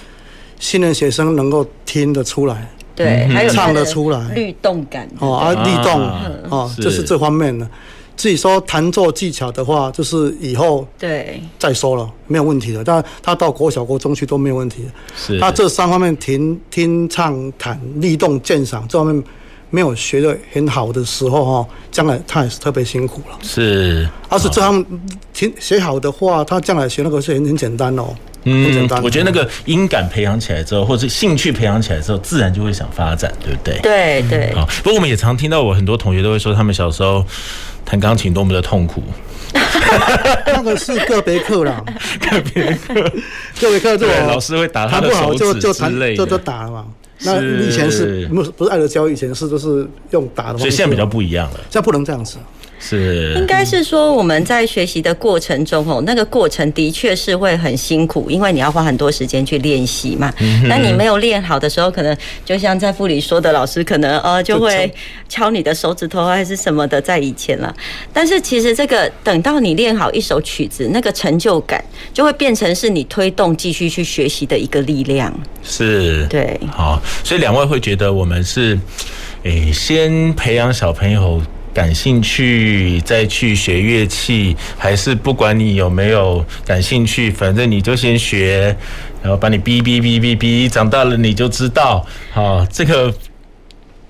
[0.59, 2.67] 训练学生能够听得出来。
[2.95, 6.01] 对，还有唱得出来律动感哦啊，律动
[6.49, 7.67] 哦，这是这方面的。
[8.17, 12.83] 至于说弹奏技巧的话，就是以后对再说了，没有问题的。
[12.83, 14.85] 但他到国小、国中去都没有问题。
[15.15, 19.23] 是，他这三方面听、听、唱、弹、律动、鉴赏这方面
[19.71, 23.39] 没有学的很好的时候哈，将来他也是特别辛苦了。
[23.41, 24.85] 是，而是这样
[25.33, 28.13] 听学好的话，他将来学那个是很很简单哦。
[28.43, 33.79] 嗯，我觉得那个音感培养起来之后，或者兴趣培养起来之后，自然就会想发展，对不对？
[33.81, 34.53] 对对。
[34.55, 37.23] 好，不过我们也常听到，我很多同学都会说，他们小时候
[37.85, 39.03] 弹钢琴多么的痛苦。
[40.45, 41.83] 那个是个别课啦，
[42.31, 46.85] 个别课，个别课，对，老师会打他的手指之类的，就就打了嘛。
[47.23, 52.37] 那以前是不是不是爱的教育，以前是都是用打的，所以现在比较不一样了，现在不能这样子。
[52.83, 60.33] 是，应该是说我们在学习的过程中哦，那个过程的确是会很辛苦，因为你要花很多时间去练习嘛。
[60.67, 64.91] 那你没有练好的时候，可能就像在副理说的，老师可能呃就会
[65.29, 67.71] 敲你的手指头还是什么的，在以前了。
[68.11, 75.31] 但是其实这个等到你练好一首曲子，那个成就感就会变成是你推动继续去学习的一个力量。
[75.61, 78.77] 是，对，好，所以两位会觉得我们是，
[79.43, 81.39] 诶，先培养小朋友。
[81.73, 88.75] 感兴趣再去学乐器，还是不管你有没有感兴趣，反正你就先学，
[89.21, 93.13] 然后把你逼逼逼逼逼，长大了你就知道，好这个。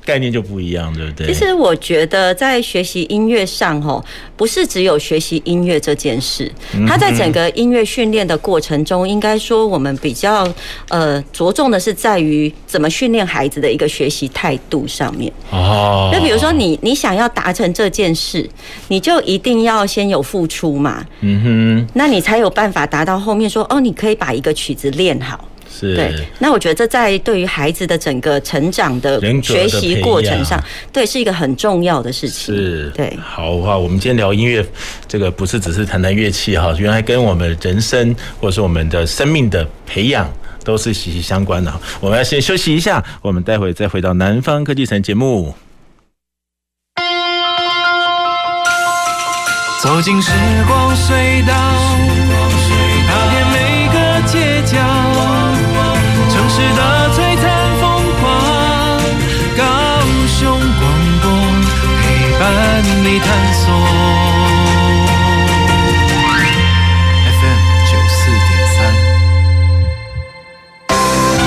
[0.04, 1.28] 概念就不一样，对不对？
[1.28, 4.04] 其实我觉得在学习音乐上，吼，
[4.36, 6.52] 不是只有学习音乐这件事。
[6.88, 10.48] 它在整个音乐训练的过程中，应该说我们比较
[10.90, 15.32] 呃着重的是在于怎么训练孩子的一个学习态度上面。
[15.52, 16.10] 哦。
[16.12, 18.50] 那比如说你你想要达成这件事，
[18.88, 21.06] 你就一定要先有付出嘛。
[21.20, 21.88] 嗯哼。
[21.94, 25.48] 那你才有办法达到后面说哦，你可以把一个曲子练好。
[25.74, 32.54] 是对，那我觉得这在对于孩子的整个成长的学习过程上，对，是一个很重要的事情。
[32.54, 33.18] 是，对。
[33.24, 34.66] 好的话，我们今天聊音乐，
[35.08, 40.30] 这个不是只是谈谈乐器哈，原来跟我们人生或者是我们的生命的培养
[40.64, 41.74] 都是息息相关的。
[42.00, 45.56] 我们要先休息一下，我们待会再回到南方科技城节目。
[49.82, 50.32] 走进时
[50.68, 51.54] 光隧道，
[63.04, 63.74] 你探索。
[67.26, 67.60] FM
[67.90, 68.78] 九四点三。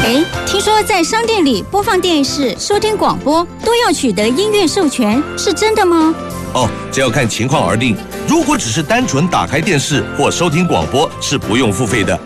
[0.03, 0.07] 哎，
[0.45, 6.13] 听说在商店里播放电视、收听广播都要取得音乐授权，是真的吗？
[6.55, 7.97] 哦，这要看情况而定。
[8.27, 12.19] 如果只是单纯打开电视或收听广播，是不用付费的。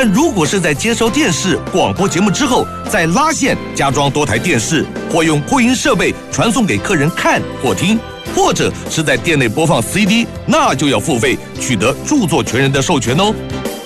[0.00, 7.98] 但如果是在接收电视广播节目之后，再拉线加装多台电视，或用扩音设备传送给客人看或听，
[8.32, 13.34] 或者是在店内播放 CD，那就要付费取得著作权人的授权哦。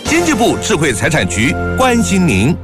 [0.05, 2.55] 经济部智慧财产局关心您。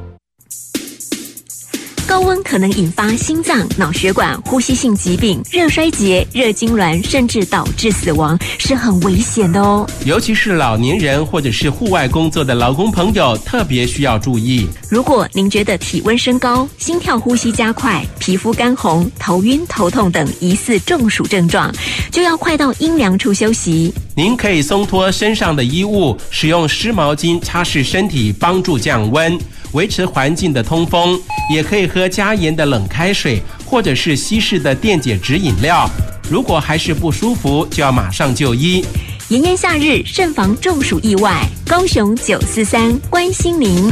[2.09, 9.87] 高温可能引发心脏、脑血管、呼吸性疾病、热衰竭、热痉挛，甚至导致死亡，是很危险的哦。
[10.05, 14.67] 尤其是老年人或者是户外工作的劳工朋友，特别需要注意。
[14.89, 21.71] 如果您觉得体温升高、心跳、呼吸加快、皮肤干红、头晕、头痛等疑似中暑症状，
[22.09, 23.93] 就要快到阴凉处休息。
[24.15, 29.39] 您可以松脱身上的衣物，使用湿毛巾擦拭身体，帮助降温。
[29.73, 31.19] 维持环境的通风，
[31.53, 35.89] 也可以喝加盐的冷开水，或者是稀释的电解质饮料。
[36.29, 38.83] 如果还是不舒服，就要马上就医。
[39.29, 41.45] 炎炎夏日，慎防中暑意外。
[41.67, 43.91] 高雄九四三关心您。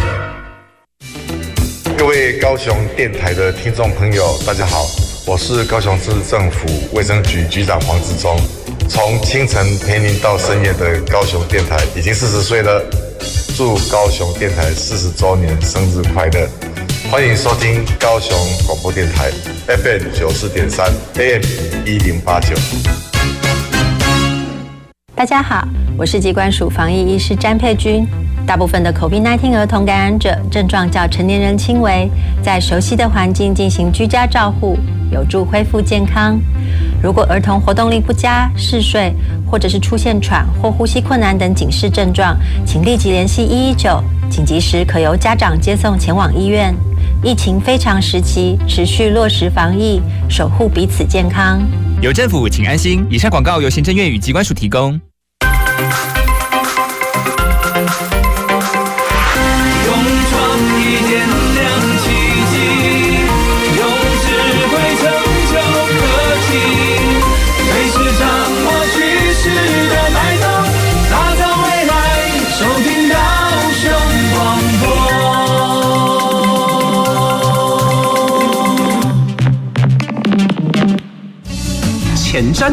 [1.96, 4.86] 各位高雄电台的听众朋友，大家好，
[5.28, 8.36] 我是高雄市政府卫生局局长黄志忠。
[8.90, 12.82] 从清晨陪您到深夜的高雄电台，已经四十岁了。
[13.56, 16.48] 祝高雄电台四十周年生日快乐！
[17.12, 19.30] 欢迎收听高雄广播电台
[19.68, 21.42] FM 九四点三 AM
[21.86, 22.56] 一零八九。
[25.16, 28.08] 大家好，我是疾管署防疫医师詹佩君。
[28.48, 32.10] 大部分的 COVID-19 儿童感染者症状较成年人轻微，
[32.42, 34.80] 在熟悉的环境进行居家照护，
[35.12, 36.40] 有助恢复健康。
[37.04, 39.14] 如果儿童活动力不佳、嗜睡，
[39.46, 46.74] 或者是出现喘或呼吸困难等警示症状，请立即联系一一九，紧急时可由家长接送前往医院。
[47.22, 51.62] 疫情非常时期，持续落实防疫，守护彼此健康。
[52.02, 53.06] 有政府，请安心。
[53.10, 54.98] 以上广告由行政院与机关署提供。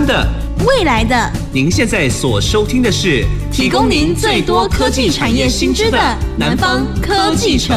[0.07, 0.27] 的，
[0.67, 5.99] 未来的，您现在所收听的是提供您最多科技产业新知的
[6.39, 7.77] 南方科技城。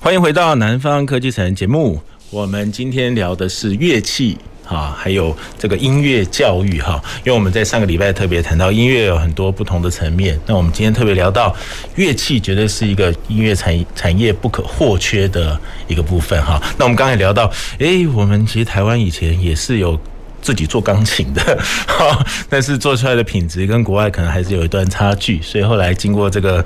[0.00, 4.38] 欢迎回到南方科技城节目，我们今天聊的是乐器。
[4.68, 11.56] 啊，还有这个音乐教育哈，因为我们在上个礼拜特别谈到音乐有很多不同的层面，那我们今天特别聊到
[11.94, 16.62] 乐器，绝对是一个音乐产产业不可或缺的一个部分哈。
[16.76, 19.98] 那我们刚才聊到，诶，我们其实台湾以前也是有
[20.42, 26.62] 自己做钢琴的，哈， 但是做出来的品质跟国外可能还是有一段差距，所以后来经过这个。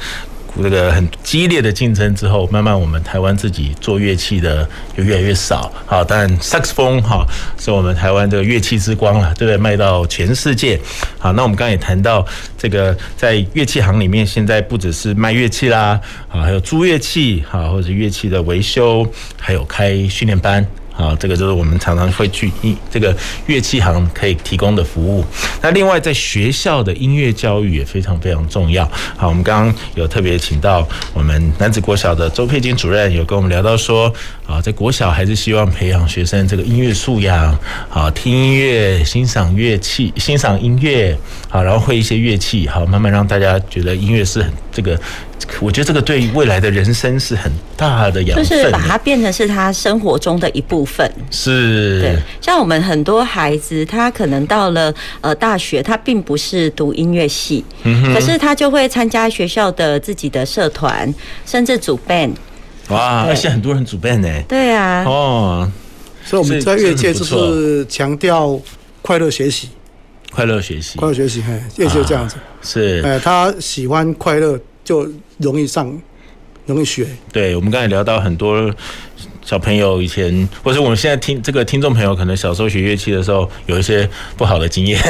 [0.61, 5.73] 这个很激烈的竞争之后，慢慢我们台湾自己做乐器的就越来越少。
[5.87, 7.25] 好，但萨克斯风哈
[7.59, 9.57] 是我们台湾的乐器之光了，对不对？
[9.57, 10.79] 卖到全世界。
[11.19, 12.27] 好，那我们刚刚也谈到
[12.59, 19.07] 这个在乐器行里面，现在不只是卖乐器啦，啊，还有租乐器，哈，或者乐器的维修，
[19.39, 20.67] 还有开训练班。
[20.93, 22.51] 好，这个就是我们常常会去
[22.91, 25.25] 这个乐器行可以提供的服务。
[25.61, 28.85] 那另外，在学校的音乐教育也非常非常重要。
[29.17, 34.13] 好，我们刚刚有特别请到我们男子国小的周佩金主任，有跟我们聊到说，
[34.53, 41.17] 啊，在国小还是希望培养学生这个音乐素养，好，听音乐、欣赏乐器、欣赏音乐，
[41.49, 45.01] 好，然后会一些乐器，好，慢慢让大家觉得音乐是很这个。
[45.61, 51.11] 我觉得这个对未来的人生是很大的养分，就是把它变成是他生活中的一部分。
[51.31, 57.65] 是，对，像我们很多孩子，他可能到了呃大学，他并不是读音乐系，
[58.15, 61.13] 可是他就会参加学校的自己的社团，
[61.47, 62.33] 甚至组 band。
[62.89, 64.43] 哇，而且很多人组 band 呢。
[64.49, 65.05] 对啊。
[65.05, 65.71] 哦，
[66.25, 68.61] 所以我们在越界就是强调
[69.01, 69.69] 快乐学习，
[70.31, 72.37] 快乐学习，快乐学习，嘿，越界就这样子。
[72.63, 74.59] 是，哎，他喜欢快乐。
[74.85, 75.97] 就容易上，
[76.67, 77.07] 容易学。
[77.33, 78.69] 对，我们刚才聊到很多
[79.45, 85.01] 小朋友以前，或者我们现在听这个听众朋友，可能小时候学乐器的时候有一些不好的经验，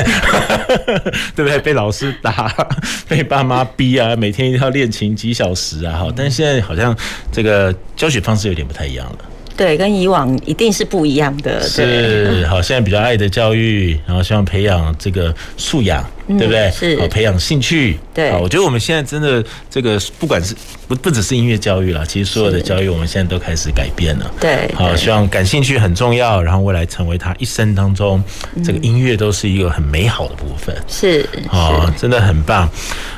[1.36, 1.58] 对不对？
[1.58, 2.52] 被老师打，
[3.06, 6.12] 被爸妈逼啊，每天一定要练琴几小时啊，哈。
[6.16, 6.96] 但现在好像
[7.30, 9.18] 这个教学方式有点不太一样了。
[9.56, 11.60] 对，跟以往一定是不一样的。
[11.62, 16.70] 是， 好，现在比较爱的教育，然后希望培养这个素养，对不对？
[16.70, 17.98] 是，好，培养兴趣。
[18.14, 20.54] 对，我觉得我们现在真的这个，不管是
[20.88, 24.30] 不不只是音乐教育啦，其实所有的教育，我们现在都开始改变了。
[24.40, 28.22] 对，好，希望感兴趣很重要，然后未来成为他一生当中，
[28.64, 30.74] 这个音乐都是一个很美好的部分。
[30.88, 32.68] 是，好，真的很棒。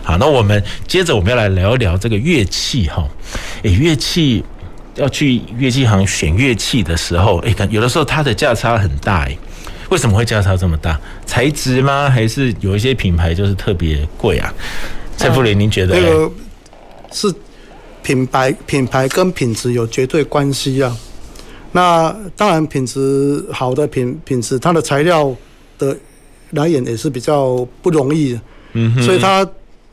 [0.02, 3.06] 好，那我们接着我们要来聊一聊这个乐器哈，
[3.62, 4.44] 诶，乐器。
[4.96, 9.36] 要去乐器行选乐器的时候，哎，看有的时候它的价差很大，哎，
[9.90, 11.00] 为什么会价差这么大？
[11.26, 12.08] 材质吗？
[12.08, 14.52] 还是有一些品牌就是特别贵啊？
[15.16, 15.94] 蔡副理，您觉得？
[15.94, 16.30] 那个
[17.12, 17.32] 是
[18.02, 20.96] 品牌，品牌跟品质有绝对关系啊。
[21.72, 25.34] 那当然，品质好的品品质，它的材料
[25.78, 25.96] 的
[26.50, 28.40] 来源也是比较不容易的。
[28.74, 29.48] 嗯，所以它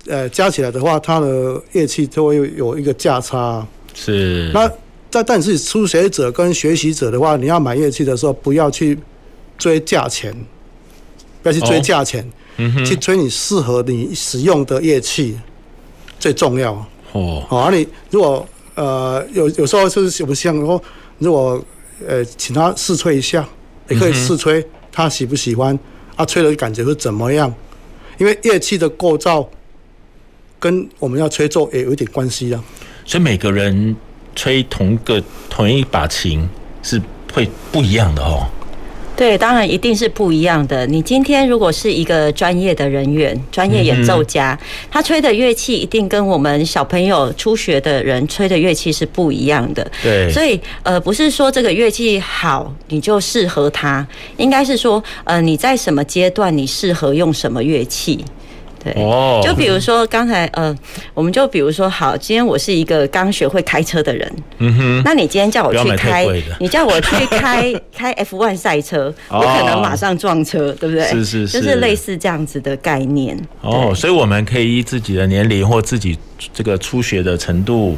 [0.07, 3.65] 呃加起来的话，它的乐器就会有一个价差。
[3.93, 4.51] 是。
[4.53, 4.71] 那
[5.11, 8.97] 但但是初学者跟学习者的话，你要买乐器的时候，不要去
[9.57, 10.33] 追价钱，
[11.43, 12.27] 不要去追价钱。
[12.85, 15.35] 去追你适合你使用的乐器
[16.19, 16.73] 最重要
[17.11, 17.43] 哦。
[17.47, 20.79] 好，而你如果呃有有时候就是不像说，
[21.17, 21.63] 如果
[22.07, 23.47] 呃请他试吹一下，
[23.89, 25.79] 也可以试吹，他喜不喜欢，
[26.15, 27.51] 啊吹的感觉是怎么样？
[28.19, 29.49] 因为乐器的构造
[30.59, 32.63] 跟我们要吹奏也有一点关系啊。
[33.05, 33.95] 所以每个人
[34.35, 36.47] 吹同个同一把琴
[36.81, 37.01] 是
[37.33, 38.47] 会不一样的哦。
[39.13, 40.87] 对，当然一定是不一样的。
[40.87, 44.57] 你今天如果是一个专业的人员、专业演奏家，
[44.89, 49.85] 他吹的乐器一定跟我们小朋友初学的人吹的乐器是不一样的。
[50.01, 54.07] 对，所以呃，不是说这个乐器好你就适合他，
[54.37, 58.25] 应该是说呃你在什么阶段你适合用什么乐器。
[58.83, 58.93] 对，
[59.43, 60.75] 就比如说刚才呃，
[61.13, 66.25] 我们就比如说好，今天我是一个刚学会开车的人，嗯哼，那你今天叫我去开，
[66.59, 71.05] 你叫我去开 开 F1 赛车，我可能马上撞车，对不对？
[71.09, 73.39] 是是是，就是类似这样子的概念。
[73.61, 76.17] 哦，所以我们可以依自己的年龄或自己
[76.51, 77.95] 这个初学的程度，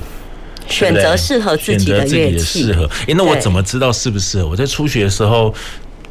[0.67, 2.63] 选择适合自己的乐器。
[2.63, 4.49] 适合，哎，那我怎么知道适不适合？
[4.49, 5.53] 我在初学的时候。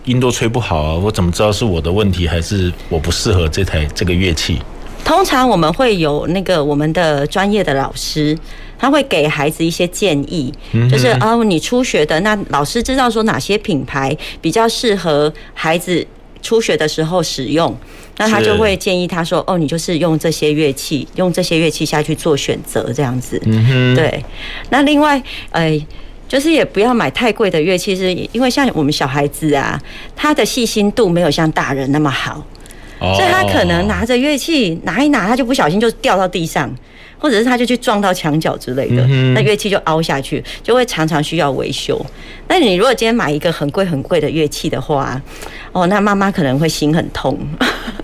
[0.04, 4.58] 音都吹不好啊，我怎么知道是我的问题还是我不适合这台这个乐器？
[5.04, 8.38] 通常我们会有那个我们的专业的老师，
[8.78, 10.52] 他会给孩子一些建议，
[10.90, 16.06] 就是哦，你初学的那老师知道说哪些品牌比较适合孩子
[16.40, 17.76] 初学的时候使用，
[18.16, 23.40] 那他就会建议他说哦，你就是用这些乐器，用这些乐器下去做选择这样子。
[23.44, 24.24] 嗯哼，对。
[24.70, 25.80] 那另外，呃。
[26.32, 29.78] 就是也不要买太贵的乐器，是因为像我们小孩子啊，
[30.16, 32.42] 他的细心度没有像大人那么好，
[32.98, 36.74] 所以他可能拿着乐器拿一拿，他就不小心就掉到地上，
[37.18, 42.02] 或者是他就去撞到墙角之类的，那乐器就凹下去，就会常常需要维修。
[42.48, 45.20] 那你如果今天买一个很贵很贵的乐器的话，
[45.72, 47.38] 哦，那妈妈可能会心很痛，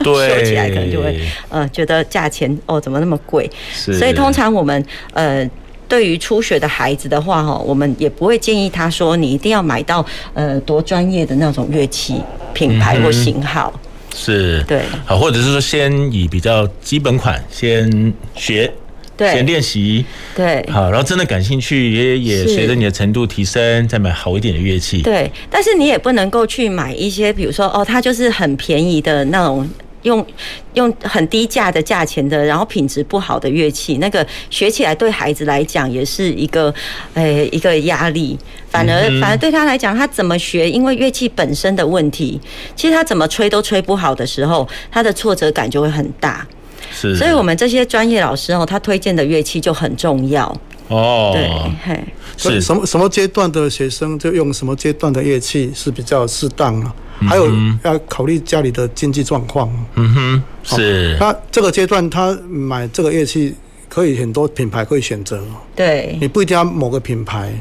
[0.00, 1.18] 对， 说起来可能就会
[1.48, 5.48] 呃觉得价钱哦怎么那么贵，所以通常我们呃。
[5.88, 12.20] 对于初学的孩子的话，哈，我们也不会建议他说你一定要买到呃多专业的那种乐器
[12.52, 18.70] 品牌或型号，嗯、是，对，好，或者是说先以比较基本款先学，
[19.16, 20.04] 对，先练习，
[20.36, 29.68] 对，好，然后真的感兴趣，也也随着你的程度提升，再买好一点的乐器，对，但是你也不能够去买一些，比如说哦，它就是很便宜的那种。
[30.08, 30.26] 用
[30.74, 36.74] 用很低价的价钱的，然后品质不好的乐器，那个学起来对孩子来讲也是一个，
[37.14, 38.36] 诶一个压力。
[38.70, 40.70] 反而反而对他来讲，他怎么学？
[40.70, 42.40] 因为乐器本身的问题，
[42.76, 46.46] 其实他怎么吹都吹不好的时候，他的挫折感就会很大。
[46.92, 50.44] 是，所以我们这些专业老师哦，他推荐的乐器就很重要。
[50.88, 51.50] 哦，对，
[51.84, 52.04] 嘿，
[52.36, 56.94] 是什么什么阶段的学生就用什么阶段的乐器是比较适当啊？
[57.20, 57.50] 还有
[57.82, 59.68] 要考虑家里的经济状况。
[59.94, 61.16] 嗯哼，是。
[61.18, 63.54] 那这个阶段他买这个乐器
[63.88, 65.42] 可以很多品牌可以选择。
[65.74, 66.16] 对。
[66.20, 67.52] 你不一定要某个品牌。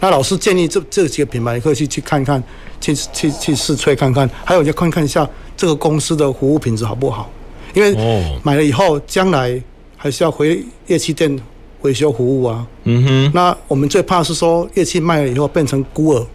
[0.00, 2.42] 那老师建议这这几个品牌，你可以去去看看，
[2.80, 4.28] 去去去试吹看看。
[4.44, 7.30] 还有就看看一下这个公司的服务品质好不好？
[7.74, 7.94] 因为
[8.42, 9.62] 买了以后，将来
[9.96, 11.38] 还是要回乐器店
[11.82, 12.66] 维修服务啊。
[12.84, 13.30] 嗯哼。
[13.34, 16.26] 那我们最怕是说乐器卖了以后变成孤儿。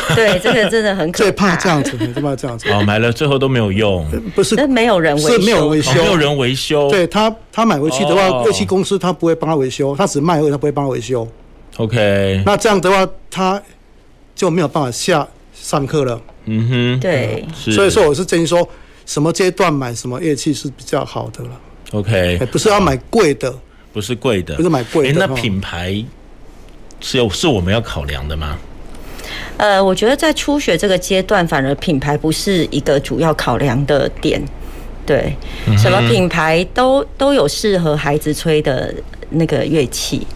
[0.14, 1.24] 对，这个真的很可怕。
[1.24, 2.70] 最怕这样子，最怕这样子。
[2.70, 4.54] 哦，买了最后都没有用，不是？
[4.66, 6.88] 没有人维修，是没有维修，没有人维修。
[6.90, 11.26] 对他，他买回去的话，乐器公司他不会帮他维修，他只卖而已，他不会帮他维修。
[11.76, 13.62] OK，那这样的话，他
[14.34, 16.20] 就没有办法下上课了。
[16.46, 17.44] 嗯哼，对。
[17.54, 18.66] 所以说，我是建议说，
[19.06, 21.50] 什么阶段买什么乐器是比较好的了。
[21.92, 23.54] OK，不是要买贵的，
[23.92, 25.26] 不是贵的，不是买贵的。
[25.26, 26.04] 那品牌
[27.00, 28.58] 是有是我们要考量的吗？
[29.56, 34.42] 呃，我觉得在初学这个阶段，反而品牌不是一个主要考量的点。
[35.04, 35.34] 对，
[35.78, 38.94] 什么品牌都都有适合孩子吹的
[39.30, 40.26] 那个乐器。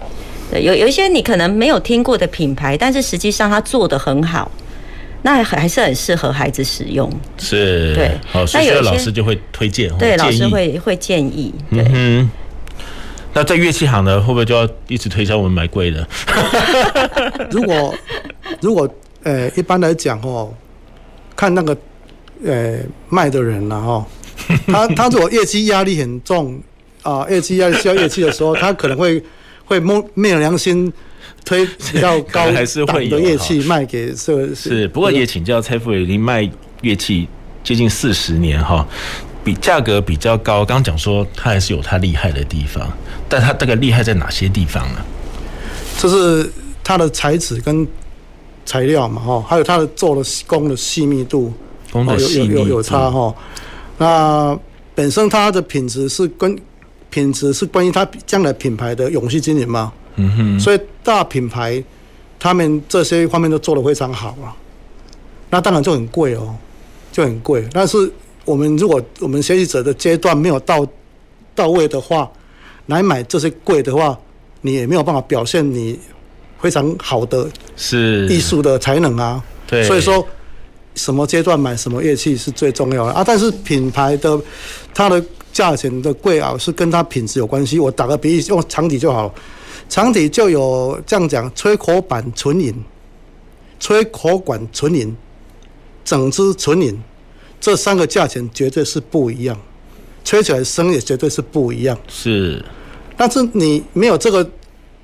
[0.50, 4.50] 对，有有一些你可能没有听过的品牌，但是实际上它做的很好，
[5.22, 7.10] 那还是很适合孩子使用。
[7.38, 8.10] 是，对。
[8.26, 11.54] 好，所以老师就会推荐，对，老师会会建议。
[11.70, 11.84] 对。
[11.92, 12.30] 嗯
[13.34, 16.06] 那在乐器行呢，会不会就要一直推销我们买贵的？
[17.50, 17.94] 如果
[18.60, 18.88] 如果
[19.22, 20.52] 呃，一般来讲哦，
[21.36, 21.76] 看那个
[22.44, 22.78] 呃
[23.08, 24.06] 卖的人了哈，
[24.66, 26.60] 他他如果业绩压力很重，
[27.02, 29.22] 啊业绩压力需要乐器的时候，他可能会
[29.64, 30.92] 会摸昧了良心
[31.44, 34.86] 推比较高档的乐器卖给社是。
[34.88, 37.28] 不过也请教蔡副委，您卖乐器
[37.62, 38.86] 接近四十年哈，
[39.44, 40.64] 比价格比较高。
[40.64, 42.90] 刚刚讲说它还是有它厉害的地方，
[43.28, 45.00] 但它大概厉害在哪些地方呢？
[45.98, 46.50] 就是
[46.82, 47.86] 它的材质跟
[48.64, 51.52] 材料嘛，哈，还有它的做的工的细密度，
[51.90, 53.34] 工的细密度有有有差哈。
[53.98, 54.58] 那
[54.94, 56.58] 本身它的品质是跟
[57.10, 60.60] 品质是关于它将来品牌的永续经营嘛，嗯哼。
[60.60, 61.82] 所以大品牌
[62.38, 64.56] 他们这些方面都做得非常好啊，
[65.50, 66.54] 那当然就很贵哦，
[67.12, 67.68] 就很贵。
[67.72, 68.10] 但是
[68.44, 70.86] 我们如果我们学习者的阶段没有到
[71.54, 72.30] 到位的话，
[72.86, 74.18] 来买这些贵的话，
[74.60, 75.98] 你也没有办法表现你
[76.60, 79.42] 非常好的是艺术的才能啊。
[79.66, 80.26] 对，所以说
[80.94, 83.22] 什么阶段买什么乐器是最重要的啊。
[83.24, 84.38] 但是品牌的
[84.92, 87.78] 它的价钱的贵啊，是跟它品质有关系。
[87.78, 89.32] 我打个比喻，用长笛就好，
[89.88, 92.74] 长笛就有这样讲：吹口板纯银，
[93.78, 95.16] 吹口管纯银，
[96.04, 97.00] 整支纯银，
[97.62, 99.56] 这三个价钱绝对是不一样，
[100.24, 101.96] 吹起来声也绝对是不一样。
[102.08, 102.62] 是。
[103.16, 104.44] 但是你没有这个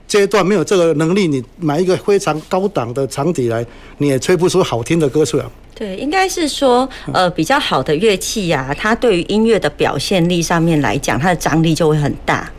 [0.08, 3.64] 阶段，没有这个能力，你买一个非常高档的长笛来，
[3.98, 5.44] 你也吹不出好听的歌出来。
[5.72, 12.50] 对，应该是说，呃，比较好的乐器呀、啊，它对于音乐的表现力上面来讲，它的张力就会很大。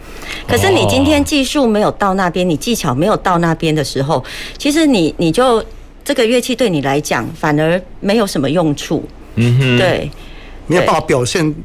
[0.47, 4.23] 可是你今天技术没有到那边，你技巧没有到那边的时候，
[4.57, 5.61] 其实你你就
[6.05, 9.03] 这个乐器对你来讲反而没有什么用处。
[9.35, 10.11] 嗯哼，对，
[10.67, 11.55] 没有办法表现。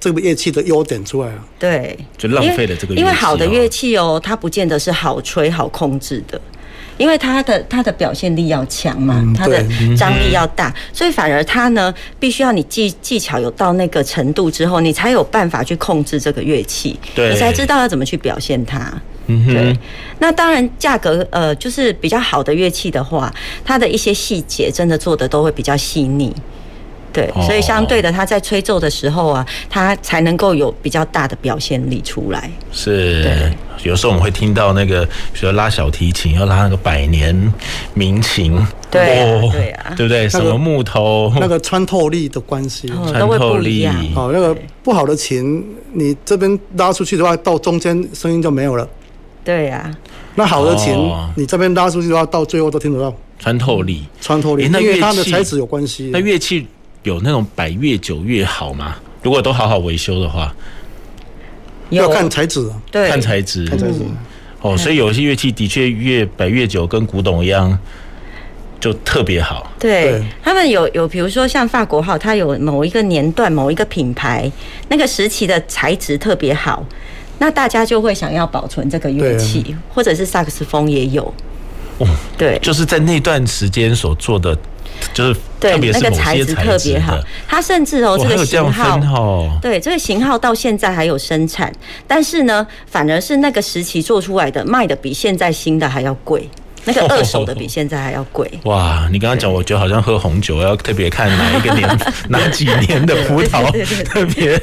[0.00, 3.00] 这个乐器的优点出来啊，对，就浪费了这个乐器。
[3.00, 6.38] 因为好的乐器哦，它不见得是好吹好控制的，
[6.98, 9.64] 因为它的它的表现力要强嘛，它的
[9.96, 18.92] 张力要大，所以反而它呢，必须要你技技巧有到那个程度之后，你才有办法去控制这个乐器，对，你才知道要怎么去表现它。
[19.28, 19.78] 嗯哼，对。
[20.18, 26.30] 那当然，价格呃，就是比较好的乐器的话，它的一些细节真的做的都会比较细腻。
[27.14, 32.50] 对，所以相对的，他在吹奏的时候啊，他才能够有比较大的表现力出来。
[32.72, 33.52] 是，对
[33.84, 37.52] 有时候我们会听到那个，比如说拉小提琴要拉那个百年
[37.94, 38.54] 民琴，
[38.90, 40.28] 对、啊，对啊，对不对？
[40.28, 43.86] 什么木头，那个穿透力的关系，穿透力。
[44.16, 48.88] 哦，那个不好的琴，你这边拉出去的话，到中间声音就没有了。
[49.44, 49.94] 对呀、啊，
[50.34, 50.92] 那好的琴，
[51.36, 53.14] 你这边拉出去的话，到最后都听得到。
[53.38, 56.10] 穿透力，穿透力，因为它的材质有关系。
[56.12, 56.66] 那乐器。
[57.04, 58.96] 有那种摆越久越好吗？
[59.22, 60.54] 如果都好好维修的话，
[61.90, 64.00] 要看材质，对，看材质，看材质。
[64.60, 67.78] 哦，所以有些乐器的确越摆越久，跟古董一样，
[68.80, 69.70] 就特别好。
[69.78, 74.50] 对，他们有有，比如说像法国号，它有某一个年段、某一个品牌
[74.88, 76.82] 那个时期的材质特别好，
[77.38, 81.22] 那大家就会想要保存这个乐器，或者是萨克斯风也有。
[81.98, 82.06] 哦，
[82.38, 84.56] 对，就是在那段时间所做的。
[85.12, 85.36] 就是
[85.72, 91.72] 特别是那个材质特别好，它甚至哦，这个型号，哦、对这个型号到现在还有生产，
[92.06, 96.48] 但是呢，反而是那个时期做出来的卖的比现在新的还要贵。
[96.84, 98.50] 那个二手的比现在还要贵。
[98.64, 103.64] 哇，你刚刚讲，我觉得好像喝红酒要特别看哪一个年、 哪几年的葡萄
[104.04, 104.60] 特别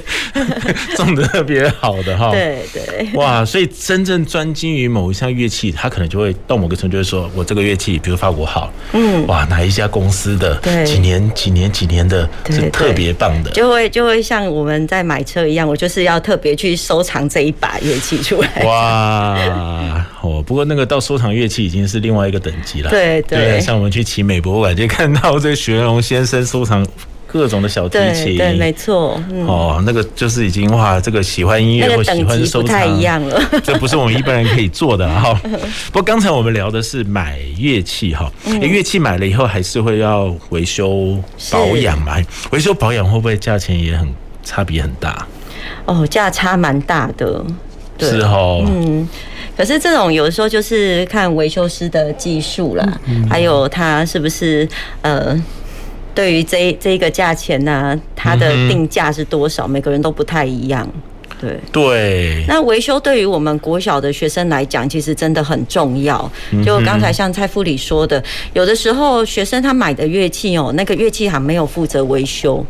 [0.95, 2.29] 种的特别好的哈。
[2.31, 3.09] 对对。
[3.15, 10.55] 哇，所以真正专精于某一项乐器，他可能就会到某个程度，就会说我这个乐器，比如法国号，嗯，哇，哪一家公司的，
[10.85, 18.63] 几年几年几年的，是特别棒的，就会就会像我们在买车一样，我就是要特别去收藏这一把乐器出来。
[18.63, 22.10] 哇，哦，不过那个到收藏乐器已经是另。
[22.11, 26.85] 另外一个等级了，对对，对，像我们去奇美博物馆就看到这个许文龙先生收藏
[27.25, 35.33] 各种的小提琴，对，对，没错，嗯、哦，那个就是已经哇，这个喜欢音乐或喜欢收藏，不太一样了， 这不是我们一般人可以做的哈。
[35.87, 41.17] 不过刚才我们聊的是买乐器哈，哎，乐器买了以后还是会要维修
[41.49, 42.17] 保养嘛？
[42.51, 44.05] 维修保养会不会价钱也很
[44.43, 45.25] 差别很大？
[45.85, 47.41] 哦，价差蛮大的，
[47.97, 48.09] 对。
[48.09, 49.07] 是哦，嗯。
[49.57, 52.99] 可是这种有的时候就是看维修师的技术啦，
[53.29, 54.67] 还有他是不是
[55.01, 55.39] 呃，
[56.15, 59.67] 对于这这一个价钱呢，他的定价是多少？
[59.67, 60.87] 每个人都不太一样。
[61.39, 62.45] 对对。
[62.47, 66.31] 那维修对于我们国小的学生来讲，其实真的很重要。
[66.65, 68.23] 就刚才像蔡副理说的，
[68.53, 72.65] 有的时候学生他买的乐器哦，那个乐器行没有负责维修，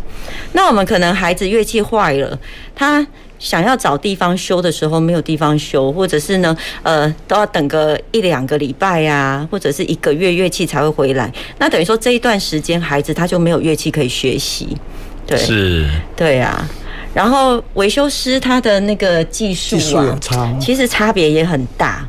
[0.54, 2.38] 那我们可能孩子乐器坏了，
[2.76, 3.06] 他。
[3.42, 11.34] 想要找地方修的时候，没有地方修，或者是呢，呃，都要等个一两个礼拜呀，或者是一个月乐器才会回来。
[11.58, 14.78] 那等于说这一段时间，孩子他就没有乐器可以学习，
[15.26, 16.70] 对，是，对啊。
[17.16, 20.18] 然后维修师他的那个技术啊，
[20.62, 22.08] 其实差别也很大。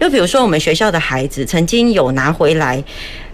[0.00, 2.82] 就比如说我们学校的孩子曾经有拿回来，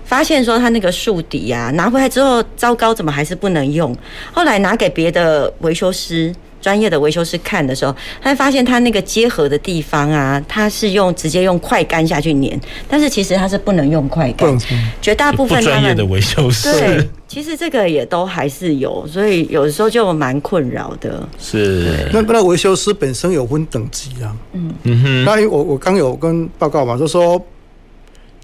[0.05, 3.97] 发现说他那个竖笛啊，拿回来之后糟糕，怎么还是不能用？
[4.31, 6.35] 后来拿给别的维修师。
[6.64, 12.58] 专业的维修师看的时候，他发现他那个结合的地方啊，他是用直接用快干下去粘，
[12.88, 14.58] 但是其实他是不能用快干。
[15.02, 21.28] 绝大部分专业的维修师，对，其实这个也都还是有，所以有的时候就蛮困扰的。
[21.38, 24.34] 是，那那维修师本身有分等级啊。
[24.54, 25.24] 嗯嗯哼。
[25.26, 27.38] 那我我刚有跟报告嘛，就是说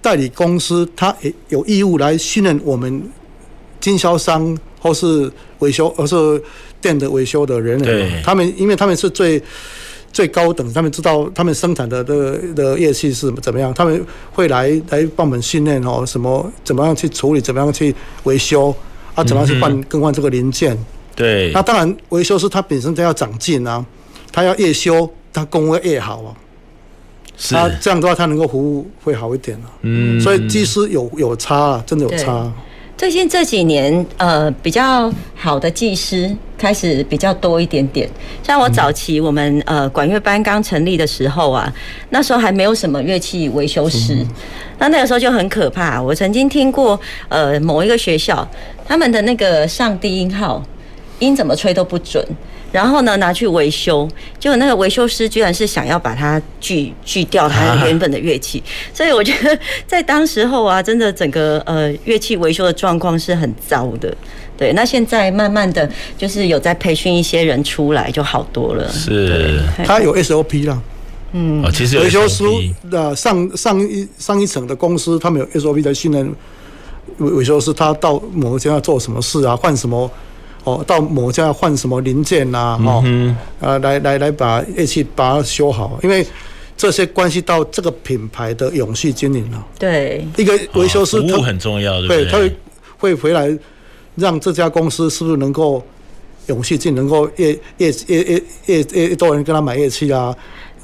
[0.03, 3.03] 代理公司他也有义务来训练我们
[3.81, 6.43] 经销商或是维修，而是。
[6.81, 9.43] 店的维修的人员，他们因为他们是最
[10.13, 18.75] 最高等，他们知道他们生产的的的乐器是怎么样，他们会来来帮我们训练哦，什么怎么样去处理，怎么样去维修
[19.15, 20.77] 啊，怎么样去换更换这个零件。
[21.15, 23.85] 对，那当然维修师他本身他要长进啊，
[24.33, 26.35] 他要越修他工会越好啊，
[27.37, 29.71] 是，他这样的话他能够服务会好一点啊。
[29.83, 32.53] 嗯，所以技师有有差啊，真的有差。
[33.01, 38.07] 最近这几年，呃，比较好的技师开始比较多一点点。
[38.43, 41.73] 像我早期我们呃管乐班刚成立的时候啊，
[42.11, 44.19] 那时候还没有什么乐器维修师，
[44.79, 45.99] 那那个时候就很可怕。
[45.99, 48.47] 我曾经听过呃某一个学校，
[48.87, 50.63] 他们的那个上低音号
[51.21, 52.23] 音怎么吹都不准。
[52.73, 54.09] 然后呢，拿去维修，
[54.39, 58.63] 结果那个维修师居然是想要把它锯锯掉它原本的乐器，
[58.95, 59.59] 所以我觉得
[59.89, 64.17] 在当时候啊，真的整个呃乐器维修的状况是很糟的。
[64.57, 68.89] 对，那现在慢慢的就是有在培训一些人出来，就好多了。
[68.89, 70.81] 是，他有 SOP 啦。
[71.33, 72.45] 嗯，其实维修师
[72.89, 76.25] 的上上一上一层的公司，他们有 SOP 在训练
[77.19, 80.09] 维维修师，他到某个阶段要做什么事啊，换什么。
[80.65, 82.81] 哦，到某家换什么零件呐、啊？
[82.85, 86.27] 哦，嗯、呃，来来来，把乐器把它修好，因为
[86.77, 89.67] 这些关系到这个品牌的永续经营了。
[89.79, 92.57] 对，一个维修师，服务很重要，对，他会
[92.99, 93.59] 会回来，
[94.17, 95.83] 让这家公司是不是能够
[96.47, 100.35] 永续经营，能够越越越越越越多人跟他买乐器啊？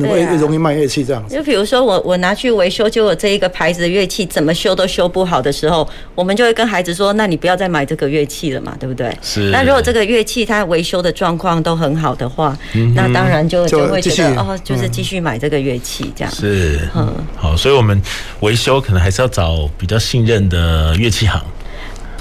[0.05, 1.35] 会容易卖乐器这样子。
[1.35, 9.51] 就比如说我我拿去维修，结果这一个牌子的乐器怎么修都修不好的时候，我们就会跟孩子说：“那你不要再买这个乐器了嘛，对不对？”是。
[9.51, 12.57] 那如果这个乐器它维修的状况都很好的话，
[12.95, 16.33] 那当然就就会觉得哦，就是继续买这个乐器这样。
[16.33, 16.81] 是。
[16.95, 17.15] 嗯。
[17.37, 18.01] 好，所以我们
[18.41, 21.43] 维修可能还是要找比较信任的乐器行。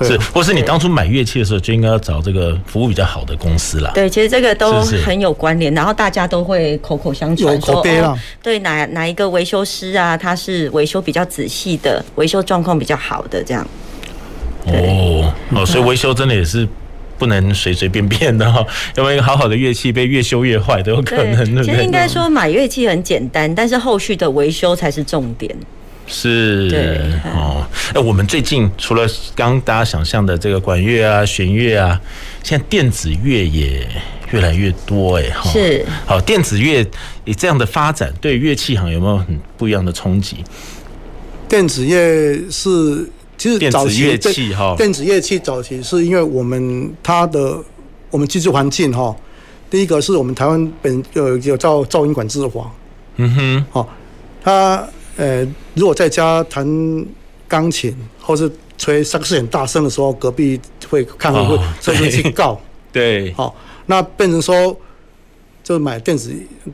[0.04, 3.92] 是，或是你当初买乐器的时候就应该要找这个服务比较好的公司啦。
[3.94, 13.66] 对，其实这个都很有关联，然后大家都会口口相传说，哦，对，哪哪一个维修师啊，他是维修比较仔细的，维修状况比较好的这样。
[14.66, 16.68] 哦哦，所以维修真的也是
[17.18, 18.66] 不能随随便便的哈，
[18.96, 21.64] 要不然一个好好的乐器被越修越坏都有可能。
[21.64, 25.56] 其实应该说买乐器很简单，但是后续的维修才是重点。
[26.08, 27.00] 是，对
[27.34, 32.00] 哦，哎，我们最近除了刚刚大家想象的这个管乐啊、弦乐啊，
[32.44, 33.88] 现在电子乐也
[34.32, 36.86] 越来越多，哎，哈，是，好，电子乐
[37.24, 40.38] 以这样的发展，对乐器行有没有很不一样的冲击？
[41.50, 47.58] 电子乐是，其实早期电子乐器哈，电子乐器早期是因为我们它的
[48.12, 49.16] 我们居住环境哈，
[49.72, 52.72] 第一个是我们台湾本有有噪噪音管制法，
[53.16, 53.90] 嗯哼，好，
[54.44, 54.88] 它。
[55.18, 57.06] 呃，如果在家弹
[57.48, 60.60] 钢琴或是吹萨克斯很大声的时候，隔壁
[60.90, 62.60] 会看会会甚至去告。
[62.92, 63.54] 对，好、哦，
[63.86, 64.76] 那变成说，
[65.64, 66.34] 就买电子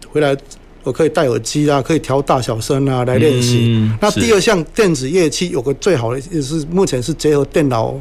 [0.09, 0.35] 回来，
[0.83, 3.67] 我可以戴耳机啊，可以调大小声啊来练习。
[3.69, 7.93] 嗯、那第二项电子乐器有个最好的，也是目前是结合电脑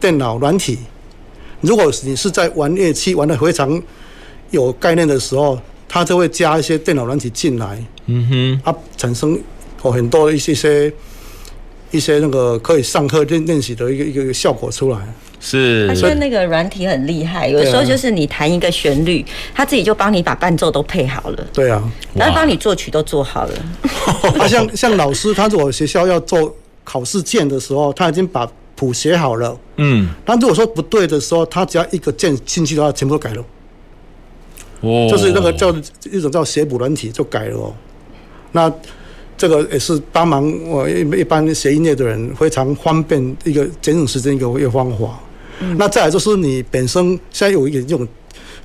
[0.00, 0.78] 电脑软体。
[1.60, 3.80] 如果你是在玩乐器玩的非常
[4.50, 5.56] 有概念的时候，
[5.92, 7.78] 它就会加一些电脑软体进来。
[8.06, 9.38] 嗯哼，它产生
[9.82, 10.90] 哦很多一些些
[11.90, 14.98] 一些那个可以上课练练习的一个一个效果出来。
[15.38, 19.22] 是，它现在那个软体很厉害，有时候就是你弹一个旋律，
[19.54, 21.46] 它自己就帮你把伴奏都配好了。
[21.52, 21.82] 对啊，
[22.14, 23.54] 然后帮你作曲都做好了。
[24.40, 29.54] 啊，像像老师，他如果学校要做考试卷的时候，他已经把谱写好了。
[29.76, 33.44] 嗯，但如果说不对的时候，他只要一个键进去的话，全部都改了。
[34.82, 35.74] 哦，就是那个叫
[36.10, 37.74] 一种叫写谱软体就改了哦。
[38.52, 38.72] 那
[39.38, 45.18] 这个也是帮忙我一一般学音乐的人非常方便一个节省时间一个一个方法。
[45.60, 45.76] 嗯。
[45.78, 48.06] 那再来就是你本身现在有一个这种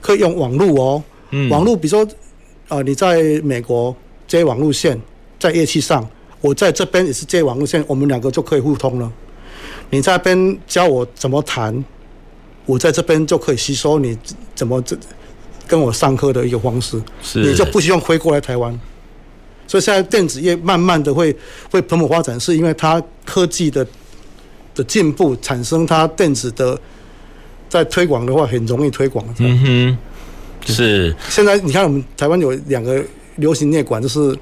[0.01, 1.49] 可以用网络哦，嗯。
[1.49, 2.07] 网络比如说
[2.68, 3.95] 啊，你在美国
[4.28, 4.99] 接网路线，
[5.39, 6.07] 在乐器上，
[6.41, 9.11] 我在这边也是接网路线，我们两个就可以互通了。
[9.89, 11.84] 你在那边教我怎么弹，
[12.65, 14.18] 我在这边就可以吸收你
[14.53, 14.97] 怎么这
[15.68, 18.78] 跟我上课的一个方式，是你就不希望飞过来台湾。
[19.68, 21.36] 所以现在电子业慢慢的会
[21.70, 23.86] 会蓬勃发展，是因为它科技的
[24.74, 26.80] 的进步，产生它电子的
[27.68, 29.26] 在推广的话很容易推广。
[29.39, 31.15] 嗯哼，是。
[31.30, 33.03] 现在你看我们台湾有两个
[33.36, 34.34] 流行音乐馆，就是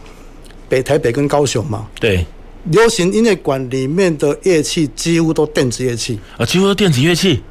[0.70, 1.88] 北台北跟高雄嘛。
[2.00, 2.24] 对。
[2.72, 6.20] 流行音乐馆里面的乐器几乎都电子乐器。
[6.38, 7.42] 啊，几乎都电子乐器。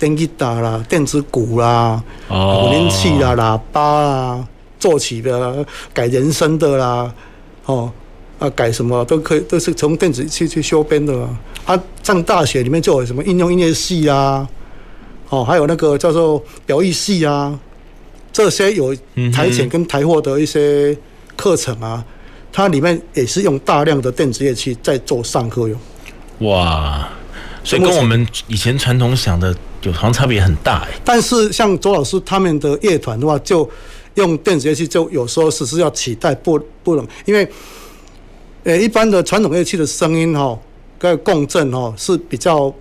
[0.00, 4.48] 电吉他啦，电子鼓啦，哦，混音器啦，喇叭啦。
[4.80, 7.12] 作曲的、改人声的啦，
[7.66, 7.92] 哦，
[8.38, 11.28] 啊，改什么都可以，都是从电子去去修编的。
[11.66, 14.48] 啊，上大学里面就有什么应用音乐系啊，
[15.28, 17.60] 哦，还有那个叫做表意系啊，
[18.32, 18.96] 这些有
[19.30, 20.96] 台前跟台后的一些
[21.36, 22.02] 课程啊，
[22.50, 25.78] 它里面也是用大量的电子乐器在做上课用。
[26.48, 27.06] 哇，
[27.62, 30.98] 所以跟我们以前传统想的有好像差别很大哎。
[31.04, 33.68] 但是像周老师他们的乐团的话，就
[34.14, 37.48] 用电子乐器就有时候是是要取代不不能，因为，
[38.64, 40.58] 呃，一般的传统乐器的声音哈，
[40.98, 42.72] 跟共振哈是比较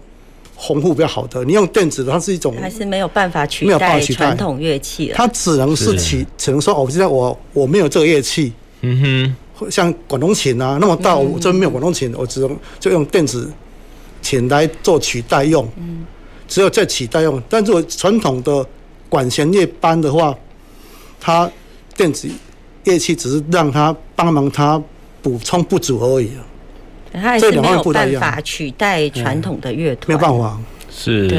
[0.57, 1.45] 丰富比较好的。
[1.45, 5.15] 你用电子的，它是一种还是没有办法取代传统乐器了。
[5.15, 13.49] 它只能是取，只能说哦，现在我我没有这个乐器，嗯哼，像广东琴啊那么大，我这边没有广东琴，我只能就用电子
[14.21, 16.05] 琴来做取代用，嗯，
[16.49, 17.41] 只有在取代用。
[17.47, 18.65] 但是我传统的
[19.07, 20.35] 管弦乐班的话，
[21.21, 21.49] 它
[21.95, 22.27] 电子
[22.83, 24.81] 乐器只是让它帮忙它
[25.21, 26.31] 补充不足而已，
[27.13, 30.59] 它还是没有办法取代传统的乐团，没有办法。
[30.91, 31.29] 是，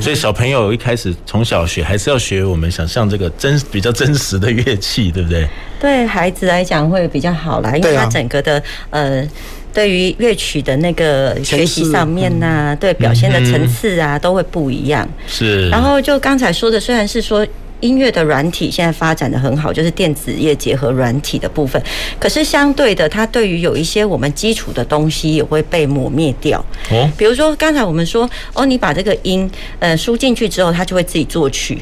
[0.00, 5.46] 所以小朋友一开始从小学还是要学我们想象这个真比较真实的乐器，对不对？
[5.80, 9.28] 对孩子来讲会比较好啦，因为他整个的呃，
[9.74, 15.06] 对于乐曲的那个学习上面呐，对表现的层次啊，都会不一样。
[15.26, 15.68] 是。
[15.68, 17.46] 然后就刚才说的，虽然是说。
[17.80, 21.82] 音乐的软体现在发展的很好，就是电子业结合软体的部分。
[22.18, 26.64] 可是相对的，它对于有一些我们基础的东西也会被抹灭掉。
[26.90, 29.50] 哦，比如说刚才我们说，哦，你把这个音
[29.80, 31.76] 呃输进去之后，它就会自己作曲。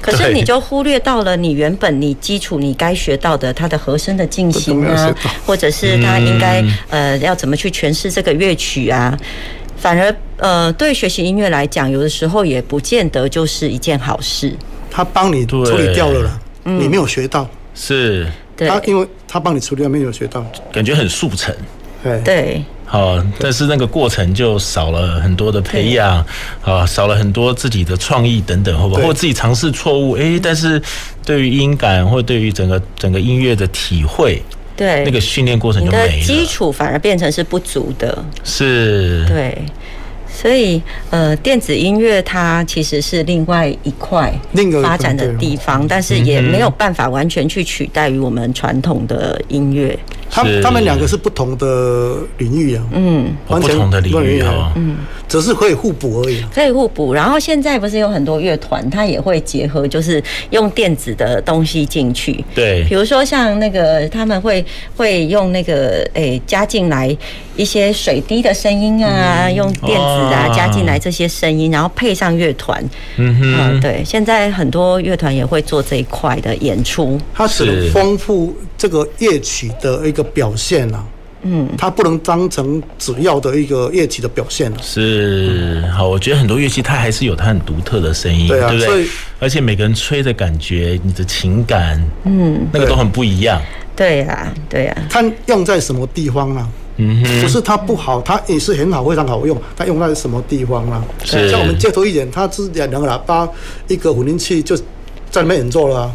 [0.00, 9.18] 可是你就忽略到了你原本你基础你该学到的它的和声的进行啊，或者是它应该呃要怎么去诠释这个乐曲啊。
[9.76, 14.54] 反而呃对学习音乐来讲，有的时候也不见得就是一件好事。
[14.90, 18.26] 他帮你处理掉了啦，你没有学到，是，
[18.56, 21.54] 他因为他帮你处理掉，没有学到，感觉很速成，
[22.02, 22.20] 对。
[22.22, 22.64] 对，
[22.96, 26.24] 好，但是那个过程就少了很多的培养，
[26.62, 30.12] 啊，少了很多自己的创意等等，或不会或自己尝试错误？
[30.12, 30.80] 哎，但是
[31.22, 34.42] 对于音感或对于整个整个音乐的体会，
[34.74, 39.54] 对，那个训练过程就没了，基础反而变成是不足的，是，对。
[40.28, 44.30] 所以，呃，电子音乐它其实是另外一块
[44.82, 49.98] 发展的地方，但是也没有办法完全去取代于我们传统的音乐。
[50.30, 54.96] 他他们两个是不同的领域啊，嗯，完全不同的领域啊，嗯，
[55.28, 57.14] 只是可以互补而已，可以互补。
[57.14, 64.64] 然后现在不是有很多乐团，它也会结合，就是用电子的东西进去，对，比如说像那个他们会
[64.96, 67.16] 会用那个诶加进来
[67.56, 70.26] 一些水滴的声音啊，用电子。
[70.26, 72.82] 啊，加进来这些声音，然后配上乐团，
[73.16, 77.18] 嗯哼，对，现在很多乐团也会做这一块的演出。
[77.32, 81.04] 它是丰富这个乐曲的一个表现啊，
[81.42, 84.76] 嗯，它不能当成主要的一个乐器的表现啊。
[84.82, 89.06] 是，好，我觉得很多乐器它还是有它很独特的声音，对啊，对不对？
[89.38, 93.60] 而且每个人吹的感觉，你的情感，嗯，那个都很不一样。
[93.94, 96.68] 对呀，对呀，它用在什么地方啊？
[96.98, 99.60] 嗯哼，不是它不好，它也是很好，非常好用。
[99.76, 101.04] 它用在什么地方啊？
[101.22, 103.46] 是像我们街头艺人，他是两个喇叭，
[103.86, 104.74] 一个混音器，就
[105.30, 106.14] 在里面演奏了啊。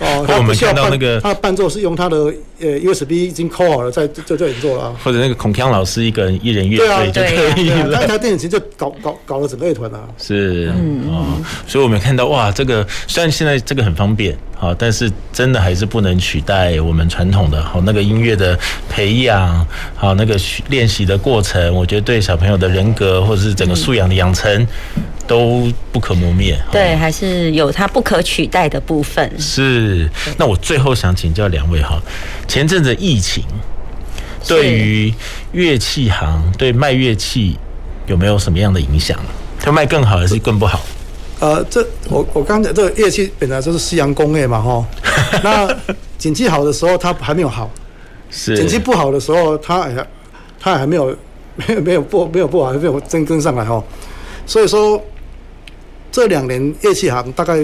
[0.00, 2.16] 哦，我们看到那个，他的伴奏是用他的
[2.60, 4.96] 呃 USB 已经抠好了，在就就演奏了啊。
[5.02, 7.88] 或者那个孔锵老师一个人一人乐队就可以了。
[7.92, 10.00] 那他电影其实就搞搞搞了整个乐团啊。
[10.18, 10.72] 是，
[11.08, 11.26] 哦，
[11.66, 18.58] 所以我们看到哇，这个虽然现在这个很方便，好，但是真的还是不能取代我们传统的好那个音乐的
[18.88, 24.66] 培养，好那个练习的过程，我觉得对小朋友的人格或者是整个素养的养成。
[25.26, 29.30] 都不可磨灭，对，还是有它不可取代的部分。
[29.40, 32.00] 是，那我最后想请教两位哈，
[32.46, 33.42] 前阵子疫情
[34.46, 35.12] 对于
[35.52, 37.58] 乐器行对卖乐器
[38.06, 39.18] 有没有什么样的影响？
[39.58, 40.80] 它卖更好还是更不好？
[41.40, 44.86] 呃，这我我刚才这个乐器本来就是西洋工业嘛，哈，
[45.42, 45.68] 那
[46.16, 47.68] 景气好的时候它还没有好，
[48.30, 50.06] 是景气不好的时候它还
[50.60, 51.06] 它还没有
[51.56, 53.82] 没有 没有不没有不好，还没有真跟上来哈，
[54.46, 55.02] 所以说。
[56.16, 57.62] 这两年乐器行大概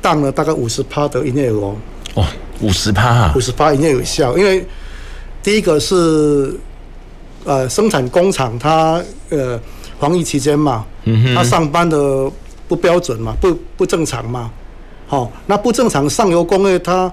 [0.00, 1.74] 当了大概五十趴的营业额。
[2.14, 2.24] 哦，
[2.60, 3.32] 五十趴啊！
[3.34, 4.64] 五十趴营业有效，因为
[5.42, 6.54] 第一个是
[7.42, 9.58] 呃生产工厂它呃
[9.98, 12.30] 防疫期间嘛，嗯哼，它上班的
[12.68, 14.48] 不标准嘛，不不正常嘛，
[15.08, 17.12] 好、哦，那不正常上游工业它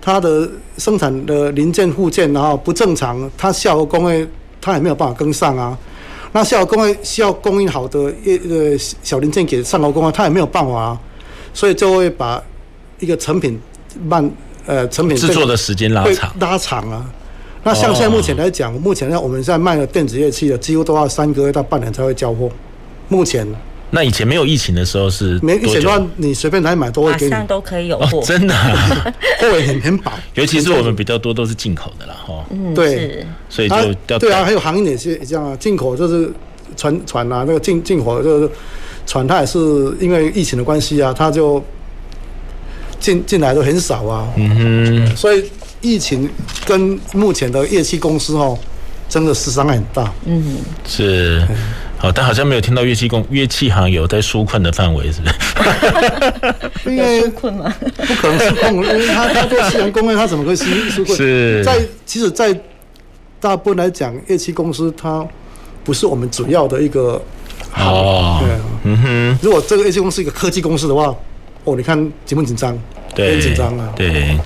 [0.00, 4.26] 它的生产的零件附件然后不正常，它下游工业
[4.62, 5.76] 它也没有办法跟上啊。
[6.32, 11.00] 那下游工业需要供应好的一个小零件给上游工啊，他也没有办法啊，
[11.54, 12.42] 所以就会把
[12.98, 13.60] 一个成品。
[14.06, 14.30] 慢，
[14.66, 17.02] 呃，成品制作的时间拉长，拉长啊。
[17.64, 22.50] 那像现在目前来讲，目前呢，我们现在卖的电子乐器的，几乎都要三个月到半年才会交货。
[23.08, 23.46] 目前，
[23.90, 25.38] 那以前没有疫情的时候是？
[25.42, 28.54] 没疫情的话，你随便来买都会给你，马上都可以有货，真的，
[29.40, 30.12] 货也很很饱。
[30.34, 32.44] 尤其是我们比较多都是进口的啦哈。
[32.50, 36.30] 嗯，对，所以就对啊，还有行业也是这样啊，进口就是
[36.76, 38.50] 船船啊，那个进进口就是
[39.06, 39.58] 船，它也是
[40.00, 41.62] 因为疫情的关系啊，它就。
[42.98, 45.44] 进进来都很少啊，嗯哼，所以
[45.82, 46.28] 疫情
[46.64, 48.58] 跟目前的乐器公司哦，
[49.06, 51.46] 真的是伤害很大，嗯，是，
[51.98, 55.34] 好，但好像没有听到乐器工乐器行有在纾困的范围，是不是？
[56.90, 57.74] 因为纾困吗？
[57.80, 61.16] 不可能纾困，因为他他做私人工业，他怎么可以纾 纾困？
[61.16, 62.58] 是，在其实，在
[63.40, 65.26] 大部分来讲，乐器公司它
[65.84, 67.20] 不是我们主要的一个
[67.70, 68.50] 好，哦，对，
[68.84, 71.14] 嗯哼，如果这个乐器公司是一个科技公司的话。
[71.64, 72.78] 哦，你看紧不紧张？
[73.16, 73.92] 对，很紧张啊。
[73.96, 74.38] 对，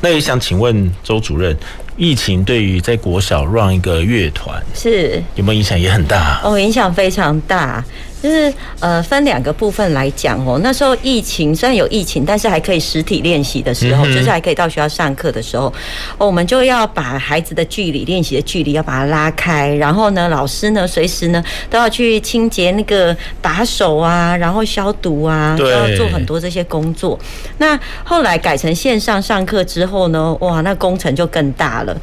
[0.00, 1.56] 那也想请问周主任，
[1.96, 5.80] 疫情对于在国小 run 一个乐团是有没有影响？
[5.80, 7.82] 也很大哦，影响非常大。
[8.22, 10.60] 就是呃，分两个部分来讲哦。
[10.62, 15.72] 那时候疫情虽然有疫情，但是还可以实体练习的时候，就是还可以到学校上课的时候，
[16.18, 19.74] 哦，我们就要把孩子的距离、练习的距离要把它拉开。
[19.74, 27.18] 然后呢，老师呢，随时呢都要去清洁那个把手啊，然后消毒啊，都要做很多这些工作。
[27.58, 31.96] 那后来改成线上上课之后呢，哇，那工程就更大了。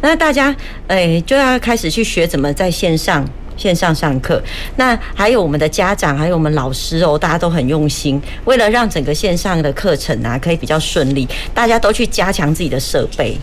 [0.00, 0.54] 那大家
[0.86, 3.26] 哎就要开始去学怎么在线上。
[3.62, 4.42] 线上上课，
[4.74, 13.36] 那还有我们的家长，还有我们老师哦，大家都很用心，为了让整个线上的课程啊可以比较顺利，大家都去加强自己的设备，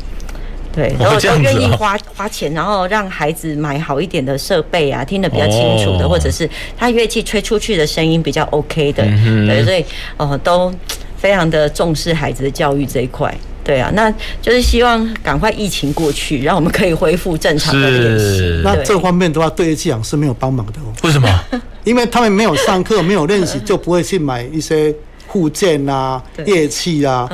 [0.75, 9.03] 对，然后都愿意花花钱，然后让孩子买好一点的设备啊，听得比较清楚的，或者是他乐器吹出去的声音比较 OK 的，
[9.47, 9.85] 对，所以
[10.17, 10.69] 哦都
[11.15, 13.33] 非常的重视孩子的教育这一块。
[13.69, 14.11] 对啊，那
[14.41, 18.61] 就是希望赶快疫情过去，让我们可以恢复正常的练习。
[18.63, 20.91] 那这方面的话，对乐器养是没有帮忙的哦。
[21.03, 21.29] 为什么？
[21.85, 24.91] 因为他们没有上课，没有练习，就不会去买一些
[25.31, 27.29] 附件啊、乐器啊，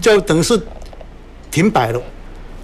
[0.00, 0.60] 就等于是
[1.48, 2.02] 停摆了。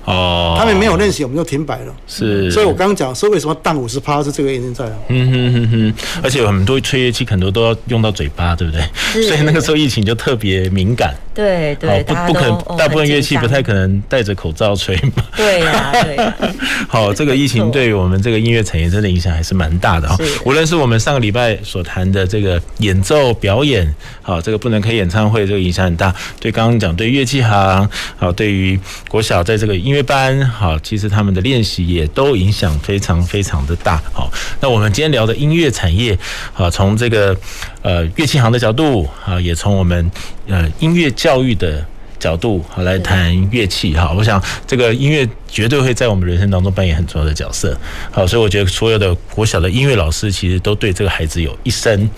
[0.04, 1.94] 哦，他们没有练习，我们就停摆了。
[2.06, 4.92] 是，所以我刚刚讲说为什么当五十趴是这个原因在啊。
[5.08, 8.82] 嗯哼哼哼，而且有很多吹乐器，很多都要用到嘴巴，对不对？
[9.26, 11.14] 所以那个时候疫情就特别敏感。
[11.34, 15.24] 对对，不不可能，大部分乐器不太可能戴着口罩吹嘛。
[15.36, 16.16] 对呀，对。
[16.86, 20.16] 好，这个疫情对于我们这个音乐产业真的影响还是蛮大的哈。
[20.44, 23.92] 无论是我们上个礼拜所谈的这个演奏表演，
[24.22, 26.14] 好，这个不能开演唱会，这个影响很大。
[26.38, 28.78] 对，刚刚讲对乐器行，好，对于
[29.08, 29.93] 国小在这个音。
[29.94, 34.02] 乐班好，其实他们的练习也都影响非常非常的大。
[34.12, 34.28] 好，
[34.60, 36.18] 那我们今天聊的音乐产业，
[36.52, 37.36] 好，从这个
[37.80, 40.10] 呃乐器行的角度啊，也从我们
[40.48, 41.86] 呃音乐教育的
[42.18, 43.94] 角度好来谈乐器。
[43.94, 47.78] 哈，我想这个音乐绝对会在我们人生当中扮演很重要的角色。
[48.10, 52.10] 好，所以我觉得所有的国小的音乐老师其实都对这个孩子有一生。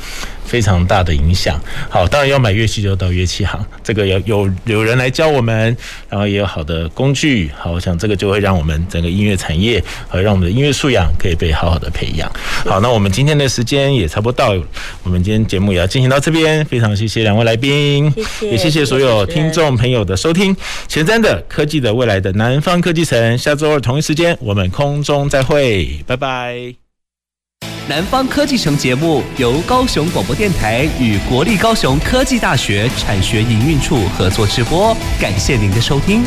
[0.46, 1.60] 非常大的影响。
[1.90, 5.76] 好，当然要买乐器就到乐器行，这个有有有人来教我们，
[6.08, 7.50] 然后也有好的工具。
[7.58, 12.30] 好，我想这个就会让我们整个音乐产业和让我们的音乐素养可以被好好的培养。
[12.64, 14.54] 好，那我们今天的时间也差不多到，
[15.02, 16.64] 我们今天节目也要进行到这边。
[16.66, 20.56] 非常谢谢两位来宾，谢谢，也谢谢所有听众朋友的收听。
[20.86, 26.74] 前瞻的科技的未来的南方科技城，下周二同一时间我们空中再会，拜拜。
[27.88, 36.24] 南方科技城节目由高雄广播电台与国立高雄科技大学产学营运处合作直播，感谢您的收听。